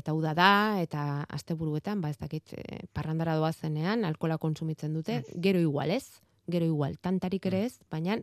eta 0.00 0.14
uda 0.16 0.34
da, 0.34 0.50
eta 0.82 1.04
asteburuetan, 1.30 2.02
ba 2.02 2.10
ez 2.10 2.18
dakit, 2.18 2.56
e, 2.58 2.80
parrandara 2.92 3.36
doazenean, 3.38 4.02
alkola 4.08 4.40
kontsumitzen 4.42 4.96
dute, 4.98 5.20
gero 5.38 5.62
igual, 5.62 5.94
ez? 5.94 6.18
Gero 6.50 6.66
igual, 6.66 6.98
tantarik 6.98 7.46
ere 7.46 7.62
ez, 7.68 7.76
baina 7.94 8.18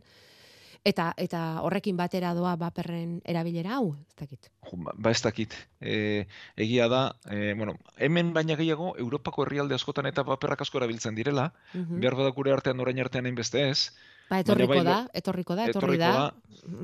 eta 0.88 1.10
eta 1.20 1.40
horrekin 1.66 1.96
batera 1.98 2.30
doa 2.34 2.54
baperren 2.56 3.18
erabilera 3.28 3.76
hau, 3.76 3.94
ez 4.08 4.16
dakit. 4.22 4.48
Ba- 4.72 4.94
Ba 4.96 5.10
ez 5.12 5.20
dakit. 5.22 5.54
E, 5.80 6.26
egia 6.56 6.88
da, 6.88 7.02
e, 7.30 7.54
bueno, 7.54 7.74
hemen 7.98 8.32
baina 8.32 8.56
gehiago, 8.56 8.94
Europako 8.98 9.44
herrialde 9.44 9.74
askotan 9.76 10.06
eta 10.06 10.24
paperrak 10.24 10.60
asko 10.64 10.78
erabiltzen 10.80 11.14
direla, 11.18 11.52
Mhm. 11.74 12.00
behar 12.00 12.14
bada 12.16 12.30
gure 12.36 12.52
artean 12.52 12.80
orain 12.80 12.98
artean 13.00 13.26
hainbeste 13.26 13.68
ez, 13.70 13.90
Ba, 14.28 14.38
etorriko 14.42 14.74
bai, 14.74 14.84
da, 14.84 14.96
etorriko 15.16 15.54
da, 15.56 15.64
etorri 15.70 15.96
da. 15.96 16.08
da, 16.12 16.24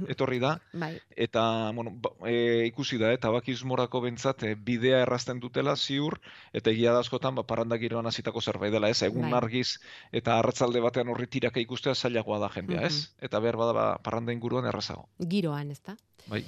etorri 0.09 0.39
da, 0.41 0.55
Bai, 0.83 0.95
eta 1.17 1.43
bueno, 1.77 1.91
ba, 1.93 2.11
e, 2.27 2.65
ikusi 2.71 2.97
da, 2.97 3.11
eta 3.13 3.29
bakizmorako 3.35 4.01
bentsat 4.01 4.43
e, 4.49 4.55
bidea 4.55 5.03
errazten 5.05 5.41
dutela 5.43 5.75
ziur, 5.77 6.17
eta 6.57 6.71
egia 6.73 6.93
da 6.97 7.03
askotan, 7.05 7.35
ba, 7.37 7.43
parranda 7.45 7.77
giroan 7.77 8.07
hasitako 8.09 8.41
zerbait 8.41 8.73
dela, 8.73 8.89
ez, 8.89 9.03
egun 9.03 9.29
Bai. 9.29 9.35
argiz 9.43 9.75
eta 10.13 10.39
arratzalde 10.39 10.81
batean 10.81 11.09
horri 11.13 11.27
tiraka 11.27 11.61
ikustea 11.61 11.95
zailagoa 11.95 12.39
da 12.39 12.49
jendea, 12.49 12.81
Mhm. 12.81 12.87
ez? 12.87 13.13
Eta 13.21 13.41
behar 13.41 13.57
bada 13.61 13.73
ba, 13.73 13.87
parranda 14.03 14.33
inguruan 14.33 14.65
errazago. 14.65 15.09
giroan, 15.21 15.71
ezta? 15.71 15.97
Bai. 16.27 16.45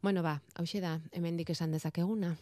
Bueno, 0.00 0.22
ba, 0.22 0.40
hauxe 0.54 0.80
da, 0.80 1.00
hemendik 1.12 1.50
esan 1.50 1.70
dezakeguna. 1.72 2.36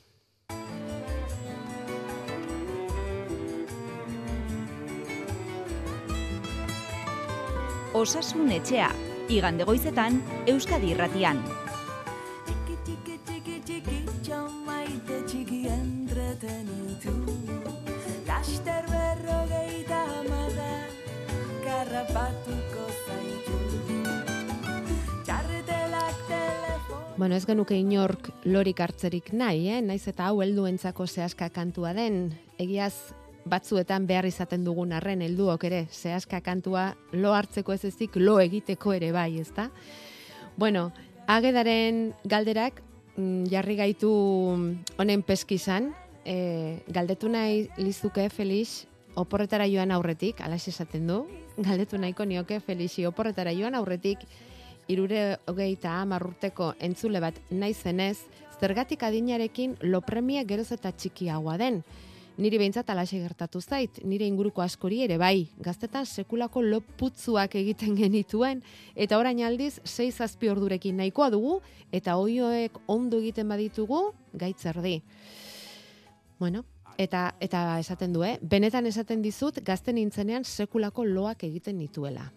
Osasun 7.98 8.52
etxea, 8.54 8.92
igande 9.26 9.64
goizetan 9.66 10.20
Euskadi 10.46 10.92
Irratian. 10.92 11.40
Laster 18.28 18.87
berrogeita 18.92 20.02
amada, 20.20 20.70
karrapatuko. 21.64 22.87
Bueno, 27.18 27.34
ez 27.34 27.46
genuke 27.50 27.74
inork 27.74 28.28
lorik 28.46 28.78
hartzerik 28.78 29.32
nahi, 29.34 29.64
eh? 29.74 29.80
Naiz 29.82 30.04
eta 30.06 30.28
hau 30.28 30.38
helduentzako 30.44 31.08
zehaska 31.11 31.48
kantua 31.50 31.90
den, 31.96 32.28
egiaz 32.62 32.94
batzuetan 33.48 34.06
behar 34.06 34.26
izaten 34.28 34.64
dugun 34.64 34.92
arren 34.92 35.22
helduok 35.22 35.64
ere, 35.64 35.87
zehaska 35.92 36.40
kantua 36.40 36.92
lo 37.12 37.34
hartzeko 37.34 37.72
ez 37.72 37.84
ezik 37.88 38.16
lo 38.16 38.38
egiteko 38.40 38.92
ere 38.94 39.12
bai, 39.12 39.38
ezta? 39.40 39.70
Bueno, 40.56 40.92
agedaren 41.26 42.12
galderak 42.24 42.82
mm, 43.16 43.48
jarri 43.52 43.76
gaitu 43.76 44.11
honen 44.98 45.22
peskizan, 45.22 45.92
e, 46.24 46.82
galdetu 46.88 47.28
nahi 47.28 47.68
lizuke 47.78 48.28
Felix, 48.30 48.87
oporretara 49.18 49.66
joan 49.66 49.92
aurretik, 49.92 50.40
alax 50.40 50.68
esaten 50.70 51.06
du, 51.08 51.22
galdetu 51.56 51.98
nahiko 51.98 52.24
nioke 52.24 52.61
Felixi 52.61 53.06
oporretara 53.06 53.52
joan 53.56 53.74
aurretik, 53.74 54.22
irure 54.88 55.38
hogeita 55.46 55.98
hamar 56.00 56.24
urteko 56.26 56.72
entzule 56.80 57.20
bat 57.20 57.38
naizenez, 57.50 58.18
zergatik 58.61 59.02
adinarekin 59.02 59.76
lo 59.82 60.00
premia 60.02 60.44
geroz 60.48 60.70
eta 60.74 60.92
txikiagoa 60.92 61.58
den. 61.61 61.82
Niri 62.38 62.59
behintzat 62.61 62.87
alaxe 62.92 63.18
gertatu 63.18 63.59
zait, 63.59 63.98
nire 64.07 64.27
inguruko 64.31 64.62
askori 64.62 65.01
ere 65.03 65.16
bai, 65.18 65.48
gaztetan 65.59 66.07
sekulako 66.07 66.62
lo 66.62 66.79
putzuak 67.01 67.57
egiten 67.59 67.96
genituen, 67.98 68.62
eta 68.94 69.18
orain 69.18 69.42
aldiz, 69.42 69.81
6 69.83 70.22
zazpi 70.22 70.51
ordurekin 70.53 70.96
nahikoa 71.03 71.33
dugu, 71.35 71.59
eta 71.90 72.14
oioek 72.16 72.79
ondo 72.87 73.18
egiten 73.18 73.51
baditugu, 73.51 74.12
gaitzerdi. 74.38 75.01
Bueno, 76.38 76.62
eta, 76.96 77.35
eta 77.42 77.64
esaten 77.83 78.14
du, 78.14 78.22
eh? 78.22 78.37
benetan 78.40 78.87
esaten 78.87 79.22
dizut, 79.22 79.59
gazten 79.66 79.98
nintzenean 79.98 80.46
sekulako 80.46 81.05
loak 81.05 81.42
egiten 81.51 81.79
nituela. 81.79 82.31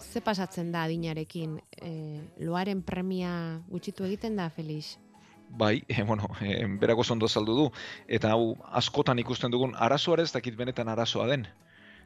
ze 0.00 0.20
pasatzen 0.20 0.72
da 0.72 0.82
adinarekin? 0.84 1.60
E, 1.80 2.20
loaren 2.44 2.82
premia 2.82 3.62
gutxitu 3.70 4.04
egiten 4.04 4.36
da, 4.36 4.50
Felix? 4.50 4.98
Bai, 5.48 5.84
e, 5.88 6.02
bueno, 6.02 6.28
e, 6.40 6.66
berako 6.80 7.04
zondo 7.04 7.28
saldu 7.28 7.54
du. 7.54 7.70
Eta 8.08 8.32
hau, 8.32 8.56
askotan 8.72 9.18
ikusten 9.18 9.50
dugun, 9.50 9.74
arazoa 9.78 10.20
ez 10.22 10.32
dakit 10.32 10.56
benetan 10.56 10.88
arazoa 10.88 11.26
den. 11.26 11.46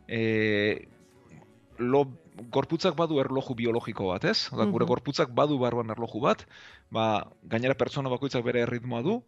E, 0.09 0.87
lo, 1.79 2.05
gorputzak 2.53 2.95
badu 2.97 3.21
erloju 3.21 3.55
biologiko 3.55 4.09
bat, 4.13 4.25
ez? 4.25 4.49
Oda, 4.53 4.65
gure 4.67 4.85
Mhm. 4.85 4.89
gorputzak 4.89 5.31
badu 5.35 5.59
barruan 5.59 5.91
erloju 5.91 6.21
bat, 6.21 6.47
ba, 6.91 7.27
gainera 7.43 7.75
pertsona 7.75 8.09
bakoitzak 8.09 8.45
bere 8.45 8.61
erritmoa 8.61 9.03
du, 9.03 9.23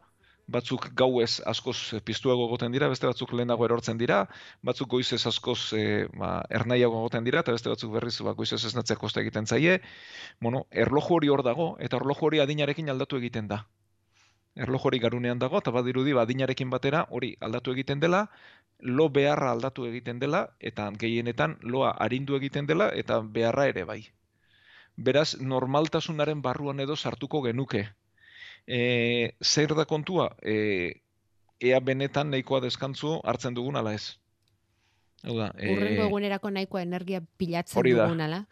batzuk 0.46 0.88
gauez 0.94 1.40
askoz 1.46 1.94
piztuago 2.04 2.46
egoten 2.46 2.72
dira, 2.72 2.88
beste 2.88 3.06
batzuk 3.06 3.32
lehenago 3.32 3.64
erortzen 3.64 3.96
dira, 3.98 4.26
batzuk 4.62 4.88
goizez 4.88 5.26
askoz 5.26 5.72
e, 5.72 6.08
ba, 6.18 6.42
ernaiago 6.50 6.98
egoten 6.98 7.24
dira, 7.24 7.40
eta 7.40 7.52
beste 7.52 7.68
batzuk 7.70 7.92
berriz 7.92 8.20
ba, 8.20 8.32
goizez 8.32 8.64
esnatzea 8.64 8.96
kosta 8.96 9.20
egiten 9.20 9.46
zaie. 9.46 9.80
Bueno, 10.40 10.66
erloju 10.70 11.14
hori 11.14 11.28
hor 11.28 11.42
dago, 11.42 11.76
eta 11.78 11.96
erloju 11.96 12.26
hori 12.26 12.40
adinarekin 12.40 12.90
aldatu 12.90 13.16
egiten 13.16 13.48
da. 13.48 13.66
Erloju 14.54 14.88
hori 14.90 14.98
garunean 15.00 15.38
dago, 15.40 15.58
eta 15.62 15.72
badirudi 15.72 16.12
ba, 16.12 16.26
adinarekin 16.26 16.70
batera 16.70 17.06
hori 17.10 17.36
aldatu 17.40 17.72
egiten 17.72 18.00
dela, 18.00 18.26
lo 18.78 19.08
beharra 19.08 19.52
aldatu 19.52 19.86
egiten 19.88 20.18
dela, 20.18 20.42
eta 20.60 20.90
gehienetan 20.98 21.56
loa 21.62 21.92
arindu 22.06 22.36
egiten 22.36 22.66
dela, 22.66 22.90
eta 22.92 23.20
beharra 23.20 23.66
ere 23.70 23.84
bai. 23.88 24.02
Beraz, 24.96 25.40
normaltasunaren 25.40 26.42
barruan 26.42 26.80
edo 26.84 26.96
sartuko 26.96 27.40
genuke. 27.46 27.86
E, 28.66 29.32
zer 29.40 29.72
da 29.74 29.86
kontua? 29.88 30.28
E, 30.42 31.00
ea 31.62 31.80
benetan 31.80 32.30
nahikoa 32.30 32.60
deskantzu 32.60 33.20
hartzen 33.24 33.54
dugun 33.54 33.80
ala 33.80 33.94
ez. 33.94 34.18
Hau 35.22 35.38
da, 35.38 35.52
e, 35.56 35.72
Urrengo 35.72 36.08
egunerako 36.10 36.50
nahikoa 36.50 36.82
energia 36.82 37.22
pilatzen 37.38 37.88
dugun, 37.88 38.20
ala? 38.20 38.44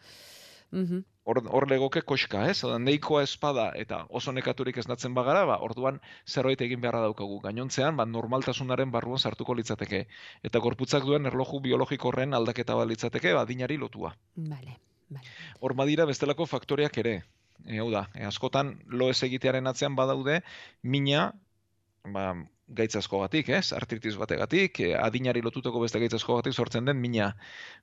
Mhm. 0.71 1.03
Hor, 1.23 1.41
hor 1.47 1.67
legoke 1.69 2.01
koska, 2.01 2.45
ez? 2.49 2.63
Oda, 2.67 2.77
nahikoa 2.81 3.23
espada 3.25 3.69
eta 3.77 4.03
oso 4.09 4.33
nekaturik 4.35 4.77
esnatzen 4.81 5.13
bagara, 5.17 5.43
ba, 5.49 5.57
orduan 5.65 5.99
zerbait 6.27 6.61
egin 6.61 6.81
beharra 6.81 7.03
daukagu. 7.05 7.39
Gainontzean, 7.43 7.97
ba, 7.97 8.05
normaltasunaren 8.05 8.91
barruan 8.91 9.19
sartuko 9.19 9.55
litzateke. 9.57 10.05
Eta 10.43 10.63
gorputzak 10.63 11.05
duen 11.07 11.29
erloju 11.29 11.61
biologiko 11.67 12.11
horren 12.11 12.33
aldaketa 12.37 12.77
bat 12.79 12.89
litzateke, 12.89 13.35
ba, 13.37 13.45
adinari 13.45 13.77
lotua. 13.77 14.15
Vale, 14.37 14.79
vale. 15.09 15.37
Hor 15.59 15.75
badira 15.77 16.07
bestelako 16.09 16.47
faktoreak 16.49 16.97
ere. 17.03 17.19
E, 17.67 17.77
hau 17.77 17.91
da, 17.93 18.07
e, 18.15 18.25
askotan 18.25 18.79
lo 18.89 19.11
ez 19.13 19.21
egitearen 19.27 19.69
atzean 19.69 19.95
badaude, 19.95 20.41
mina, 20.81 21.29
ba, 22.09 22.31
gaitz 22.71 22.95
asko 22.95 23.19
batik, 23.21 23.51
ez? 23.53 23.73
Artritis 23.77 24.15
bategatik, 24.17 24.79
e, 24.79 24.95
adinari 24.97 25.43
lotutako 25.45 25.83
beste 25.83 25.99
gaitz 26.01 26.15
asko 26.17 26.39
batik 26.39 26.55
sortzen 26.55 26.87
den 26.87 26.97
mina. 26.97 27.35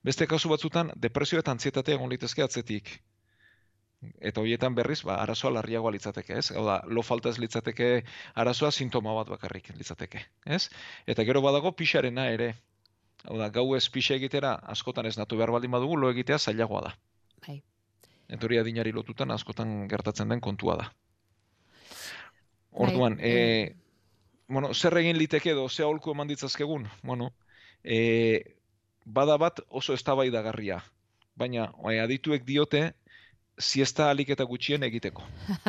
Beste 0.03 0.27
kasu 0.27 0.51
batzutan, 0.51 0.91
depresio 0.97 1.39
eta 1.39 1.55
antsietatea 1.55 2.01
egon 2.01 2.11
litezke 2.11 2.43
atzetik. 2.43 2.97
Eta 3.99 4.41
horietan 4.41 4.77
berriz, 4.79 5.01
ba, 5.03 5.17
arazoa 5.19 5.51
larriagoa 5.57 5.91
litzateke, 5.91 6.37
ez? 6.39 6.53
Hau 6.55 6.63
da, 6.67 6.77
lo 6.87 7.03
falta 7.03 7.33
ez 7.33 7.39
litzateke 7.43 7.89
arazoa 8.39 8.71
sintoma 8.71 9.15
bat 9.17 9.31
bakarrik 9.33 9.73
litzateke, 9.75 10.23
ez? 10.47 10.69
Eta 11.07 11.25
gero 11.27 11.43
badago 11.43 11.73
pixarena 11.75 12.29
ere. 12.31 12.53
Hau 13.27 13.39
da, 13.41 13.49
gau 13.51 13.73
ez 13.75 13.89
pixa 13.91 14.15
egitera 14.15 14.55
askotan 14.75 15.09
ez 15.11 15.17
natu 15.19 15.37
behar 15.41 15.51
baldin 15.51 15.75
badugu, 15.75 15.97
lo 15.99 16.13
egitea 16.15 16.39
zailagoa 16.39 16.85
da. 16.87 16.95
Bai. 17.47 17.57
Eta 18.29 18.47
hori 18.47 18.61
adinari 18.63 18.93
lotutan 18.95 19.35
askotan 19.35 19.89
gertatzen 19.91 20.31
den 20.31 20.41
kontua 20.41 20.77
da. 20.79 20.87
Bai, 22.71 22.87
Orduan, 22.87 23.19
e, 23.19 23.75
bueno, 24.47 24.71
zer 24.75 24.95
egin 25.03 25.19
liteke 25.19 25.51
edo 25.57 25.69
ze 25.69 25.83
aholku 25.83 26.15
eman 26.15 26.31
ditzazkegun? 26.31 26.87
Bueno, 27.03 27.33
e, 27.83 28.55
bada 29.05 29.37
bat 29.43 29.59
oso 29.69 29.99
eztabaidagarria. 29.99 30.79
Baina 31.39 31.73
adituek 32.05 32.45
diote 32.47 32.93
siesta 33.59 34.11
alik 34.11 34.29
eta 34.31 34.45
gutxien 34.45 34.83
egiteko. 34.87 35.23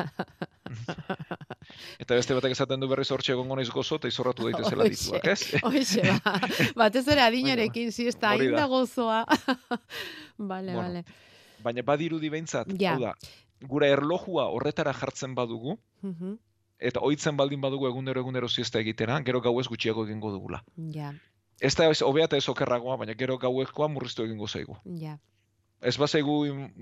eta 2.00 2.16
beste 2.18 2.36
batek 2.38 2.54
esaten 2.56 2.82
du 2.82 2.88
berriz 2.92 3.10
hortxe 3.12 3.34
egongo 3.34 3.56
naiz 3.60 3.70
gozo 3.74 3.98
eta 4.00 4.10
izorratu 4.12 4.48
daitezela 4.48 4.88
dituak, 4.90 5.28
ez? 5.34 5.42
Hoxe, 5.68 6.04
ba. 6.24 6.36
Batez 6.84 7.06
ere 7.08 7.24
adinarekin, 7.26 7.92
siesta, 7.96 8.34
hain 8.36 8.56
da. 8.56 8.66
gozoa. 8.72 9.24
Vale, 10.38 10.74
Bueno, 10.74 10.82
vale. 10.82 11.04
Baina 11.64 11.84
badirudi 11.84 12.30
behintzat, 12.32 12.70
Ja. 12.80 12.94
hau 12.96 13.02
da, 13.04 13.14
gure 13.68 13.90
erlojua 13.92 14.46
horretara 14.56 14.94
jartzen 14.96 15.34
badugu, 15.36 15.74
eta 16.80 17.02
ohitzen 17.04 17.36
baldin 17.36 17.60
badugu 17.62 17.90
egunero 17.90 18.22
egunero 18.24 18.48
siesta 18.48 18.80
egitera, 18.80 19.18
gero 19.28 19.42
gauez 19.44 19.68
gutxiago 19.68 20.06
egingo 20.08 20.32
dugula. 20.32 20.64
Ja, 20.96 21.12
Ez 21.60 21.74
da 21.76 21.90
ez 21.92 22.00
hobea 22.02 22.24
eta 22.30 22.38
ez 22.40 22.46
okerragoa, 22.48 22.96
baina 22.96 23.12
gero 23.20 23.36
gauekoa 23.38 23.90
murriztu 23.92 24.24
egingo 24.24 24.48
zaigu. 24.48 24.78
ja. 25.02 25.18
Ez 25.82 25.98
bazaigu 25.98 26.34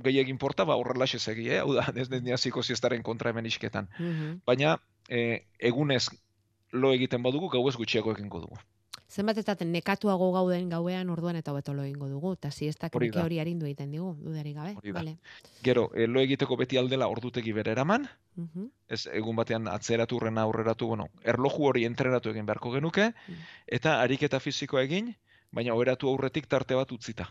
gehiagin 0.03 0.37
porta, 0.37 0.65
ba 0.65 0.75
horrelaxe 0.75 1.19
segi, 1.19 1.49
eh? 1.49 1.59
Hau 1.61 1.73
da, 1.73 1.85
ez 1.95 2.09
ni 2.09 2.31
hasiko 2.31 2.63
siestaren 2.63 3.03
kontra 3.03 3.29
hemen 3.29 3.45
isketan. 3.45 3.89
Mhm. 3.99 4.41
Baina 4.45 4.79
e, 5.09 5.45
egunez 5.59 6.07
lo 6.71 6.93
egiten 6.93 7.23
badugu, 7.23 7.49
gauez 7.49 7.75
gutxiago 7.77 8.11
egingo 8.11 8.41
dugu. 8.41 8.57
Zenbat 9.07 9.37
eta 9.39 9.55
nekatuago 9.63 10.33
gauden 10.33 10.67
gauean 10.69 11.09
orduan 11.09 11.37
eta 11.39 11.53
hobeto 11.53 11.73
lo 11.73 11.83
egingo 11.85 12.09
dugu, 12.09 12.33
eta 12.33 12.51
siestak 12.51 12.95
Hori 12.95 13.07
hori 13.15 13.39
arindu 13.39 13.65
egiten 13.65 13.91
digu, 13.91 14.09
dudarik 14.19 14.55
gabe. 14.57 14.91
Vale. 14.91 15.13
Gero, 15.63 15.85
e, 15.95 16.07
lo 16.07 16.19
egiteko 16.19 16.57
beti 16.59 16.75
aldela 16.77 17.07
ordutegi 17.07 17.53
bere 17.53 17.71
eraman, 17.71 18.09
Mhm. 18.35 18.67
ez 18.89 19.07
egun 19.13 19.35
batean 19.35 19.67
atzeratu 19.67 20.17
urrena 20.17 20.41
aurreratu, 20.41 20.87
bueno, 20.87 21.07
erloju 21.23 21.63
hori 21.69 21.85
entrenatu 21.85 22.29
egin 22.29 22.45
beharko 22.45 22.71
genuke, 22.73 23.13
Mm. 23.27 23.33
eta 23.67 24.01
ariketa 24.01 24.39
fisikoa 24.39 24.83
egin, 24.83 25.15
baina 25.51 25.73
oheratu 25.73 26.09
aurretik 26.09 26.45
tarte 26.47 26.75
bat 26.75 26.91
utzita. 26.91 27.29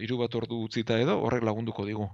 Hiru 0.00 0.18
bat 0.20 0.34
ordu 0.34 0.62
utzita 0.64 0.98
edo, 1.00 1.18
horrek 1.24 1.44
lagunduko 1.48 1.86
digu. 1.86 2.08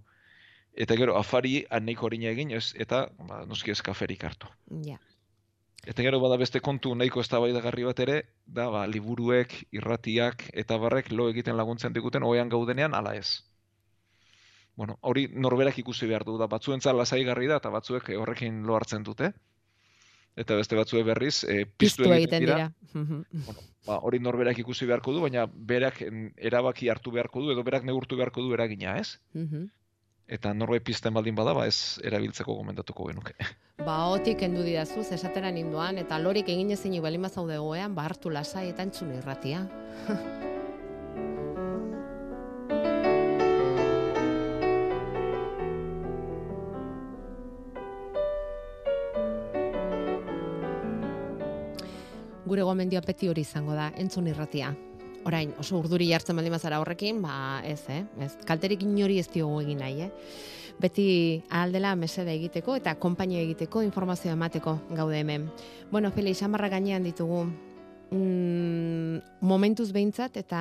Eta 0.72 0.96
gero, 0.96 1.16
afari 1.18 1.64
aneiko 1.70 2.06
horina 2.08 2.30
egin, 2.30 2.52
ez, 2.56 2.72
eta 2.80 3.06
ba, 3.28 3.42
noski 3.48 3.74
ez 3.74 3.80
kaferik 3.84 4.24
hartu. 4.24 4.48
Ja. 4.86 4.98
Eta 5.82 6.04
gero 6.06 6.20
bada 6.22 6.36
beste 6.38 6.60
kontu 6.62 6.94
nahiko 6.94 7.20
eztabaidagarri 7.20 7.84
bat 7.88 8.00
ere, 8.04 8.18
da 8.46 8.68
ba, 8.70 8.84
liburuek, 8.86 9.56
irratiak 9.74 10.46
eta 10.64 10.78
barrek 10.78 11.10
lo 11.12 11.28
egiten 11.32 11.58
laguntzen 11.58 11.92
diguten 11.92 12.22
oean 12.22 12.52
gaudenean 12.52 12.94
ala 12.94 13.16
ez. 13.18 13.42
Bueno, 14.76 14.96
hori 15.02 15.26
norberak 15.34 15.78
ikusi 15.82 16.06
behar 16.08 16.24
du 16.24 16.38
da, 16.40 16.46
batzuentzat 16.48 16.96
lasaigarri 16.96 17.50
da 17.50 17.58
eta 17.60 17.72
batzuek 17.74 18.08
eh, 18.08 18.16
horrekin 18.16 18.62
lo 18.68 18.78
hartzen 18.78 19.02
dute. 19.04 19.32
Eta 20.36 20.56
beste 20.56 20.76
batzuek 20.78 21.04
berriz, 21.04 21.42
e, 21.44 21.66
piztu, 21.66 22.04
Piztu 22.04 22.12
egiten 22.14 22.46
dira. 22.46 22.70
Mhm. 22.94 23.24
Ba, 23.86 23.98
hori 24.06 24.20
norberak 24.22 24.58
ikusi 24.62 24.86
beharko 24.86 25.12
du, 25.12 25.20
baina 25.24 25.46
berak 25.52 26.00
erabaki 26.36 26.88
hartu 26.88 27.12
beharko 27.12 27.42
du 27.42 27.52
edo 27.52 27.64
berak 27.66 27.84
neurtu 27.84 28.16
beharko 28.16 28.44
du 28.44 28.54
eragina, 28.54 28.96
ez? 28.98 29.18
Mhm. 29.34 29.66
Eta 30.32 30.54
norbait 30.54 30.84
pizten 30.84 31.12
baldin 31.12 31.34
bada, 31.34 31.52
ba 31.52 31.66
ez 31.66 31.98
erabiltzeko 32.04 32.54
gomendatuko 32.54 33.10
genuke. 33.10 33.34
Ba, 33.82 33.96
hotik 34.12 34.38
kendu 34.38 34.62
didazuz, 34.62 35.08
esatera 35.10 35.50
ninduan, 35.50 35.98
eta 35.98 36.20
lorik 36.22 36.46
egin 36.52 36.70
ezin 36.70 36.94
balin 37.02 37.26
bazaude 37.26 37.58
goean, 37.58 37.96
ba, 37.96 38.04
hartu 38.06 38.30
lasai 38.30 38.68
eta 38.68 38.86
entzun 38.86 39.10
irratia. 39.16 39.66
Gure 52.52 52.66
gomendioa 52.68 53.00
beti 53.00 53.30
hori 53.32 53.46
izango 53.46 53.72
da, 53.72 53.86
entzun 53.96 54.26
irratia. 54.28 54.74
Orain, 55.24 55.54
oso 55.62 55.78
urduri 55.78 56.10
jartzen 56.10 56.36
baldin 56.36 56.52
bazara 56.52 56.82
horrekin, 56.82 57.22
ba, 57.24 57.62
ez, 57.64 57.80
eh? 57.88 58.02
Ez, 58.20 58.34
kalterik 58.44 58.82
inori 58.84 59.16
ez 59.22 59.28
diogu 59.32 59.62
egin 59.62 59.80
nahi, 59.80 60.04
eh? 60.04 60.10
Beti 60.82 61.06
aldela 61.48 61.94
mesede 61.96 62.34
egiteko 62.36 62.76
eta 62.76 62.92
konpainia 63.00 63.40
egiteko 63.40 63.80
informazioa 63.86 64.36
emateko 64.36 64.74
gaude 64.90 65.22
hemen. 65.22 65.48
Bueno, 65.88 66.12
Felix, 66.12 66.42
amarra 66.44 66.68
gainean 66.74 67.08
ditugu 67.08 67.46
mm, 67.46 69.40
momentuz 69.40 69.88
behintzat 69.96 70.36
eta 70.44 70.60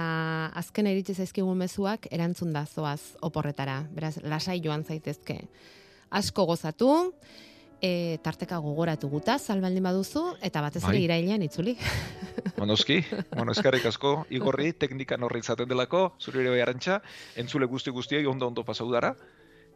azken 0.63 0.87
iritsi 0.93 1.17
zaizkigun 1.19 1.59
mezuak 1.59 2.07
erantzun 2.07 2.55
da 2.55 2.63
zoaz 2.63 3.17
oporretara. 3.19 3.81
Beraz, 3.91 4.15
lasai 4.23 4.61
joan 4.63 4.87
zaitezke. 4.87 5.41
Asko 6.21 6.47
gozatu, 6.47 6.93
e, 7.81 8.19
tarteka 8.23 8.59
gogoratu 8.61 9.09
guta, 9.09 9.37
salbaldin 9.39 9.83
baduzu, 9.83 10.23
eta 10.41 10.61
batez 10.61 10.83
ere 10.83 10.93
Bai. 10.93 11.03
irailean 11.07 11.43
itzuli. 11.43 11.75
Monoski, 12.57 13.01
bueno, 13.37 13.51
eskarrik 13.51 13.85
asko, 13.89 14.25
igorri, 14.29 14.71
teknikan 14.73 15.23
horri 15.23 15.41
izaten 15.43 15.69
delako, 15.69 16.11
zure 16.21 16.43
ere 16.45 16.53
bai 16.53 16.61
arantxa, 16.61 17.01
entzule 17.41 17.65
guzti 17.65 17.91
guztiei 17.91 18.25
ondo 18.29 18.47
ondo 18.47 18.63
pasau 18.63 18.91
dara, 18.91 19.15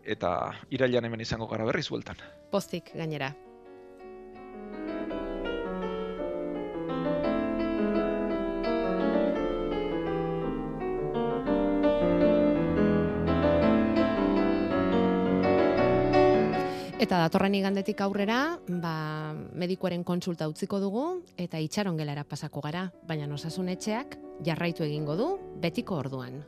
eta 0.06 0.54
irailan 0.70 1.10
hemen 1.10 1.26
izango 1.26 1.50
gara 1.50 1.66
berriz 1.66 1.90
bueltan. 1.90 2.22
Postik 2.52 2.94
gainera. 2.94 3.34
Eta 17.06 17.20
datorren 17.22 17.54
igandetik 17.54 18.00
aurrera, 18.02 18.58
ba, 18.82 18.94
medikuaren 19.62 20.02
kontsulta 20.08 20.48
utziko 20.50 20.80
dugu 20.82 21.04
eta 21.38 21.62
itxaron 21.62 22.00
gelara 22.02 22.24
pasako 22.26 22.64
gara, 22.66 22.88
baina 23.06 23.30
osasun 23.30 23.70
etxeak 23.76 24.18
jarraitu 24.48 24.88
egingo 24.88 25.14
du 25.20 25.28
betiko 25.62 26.00
orduan. 26.02 26.42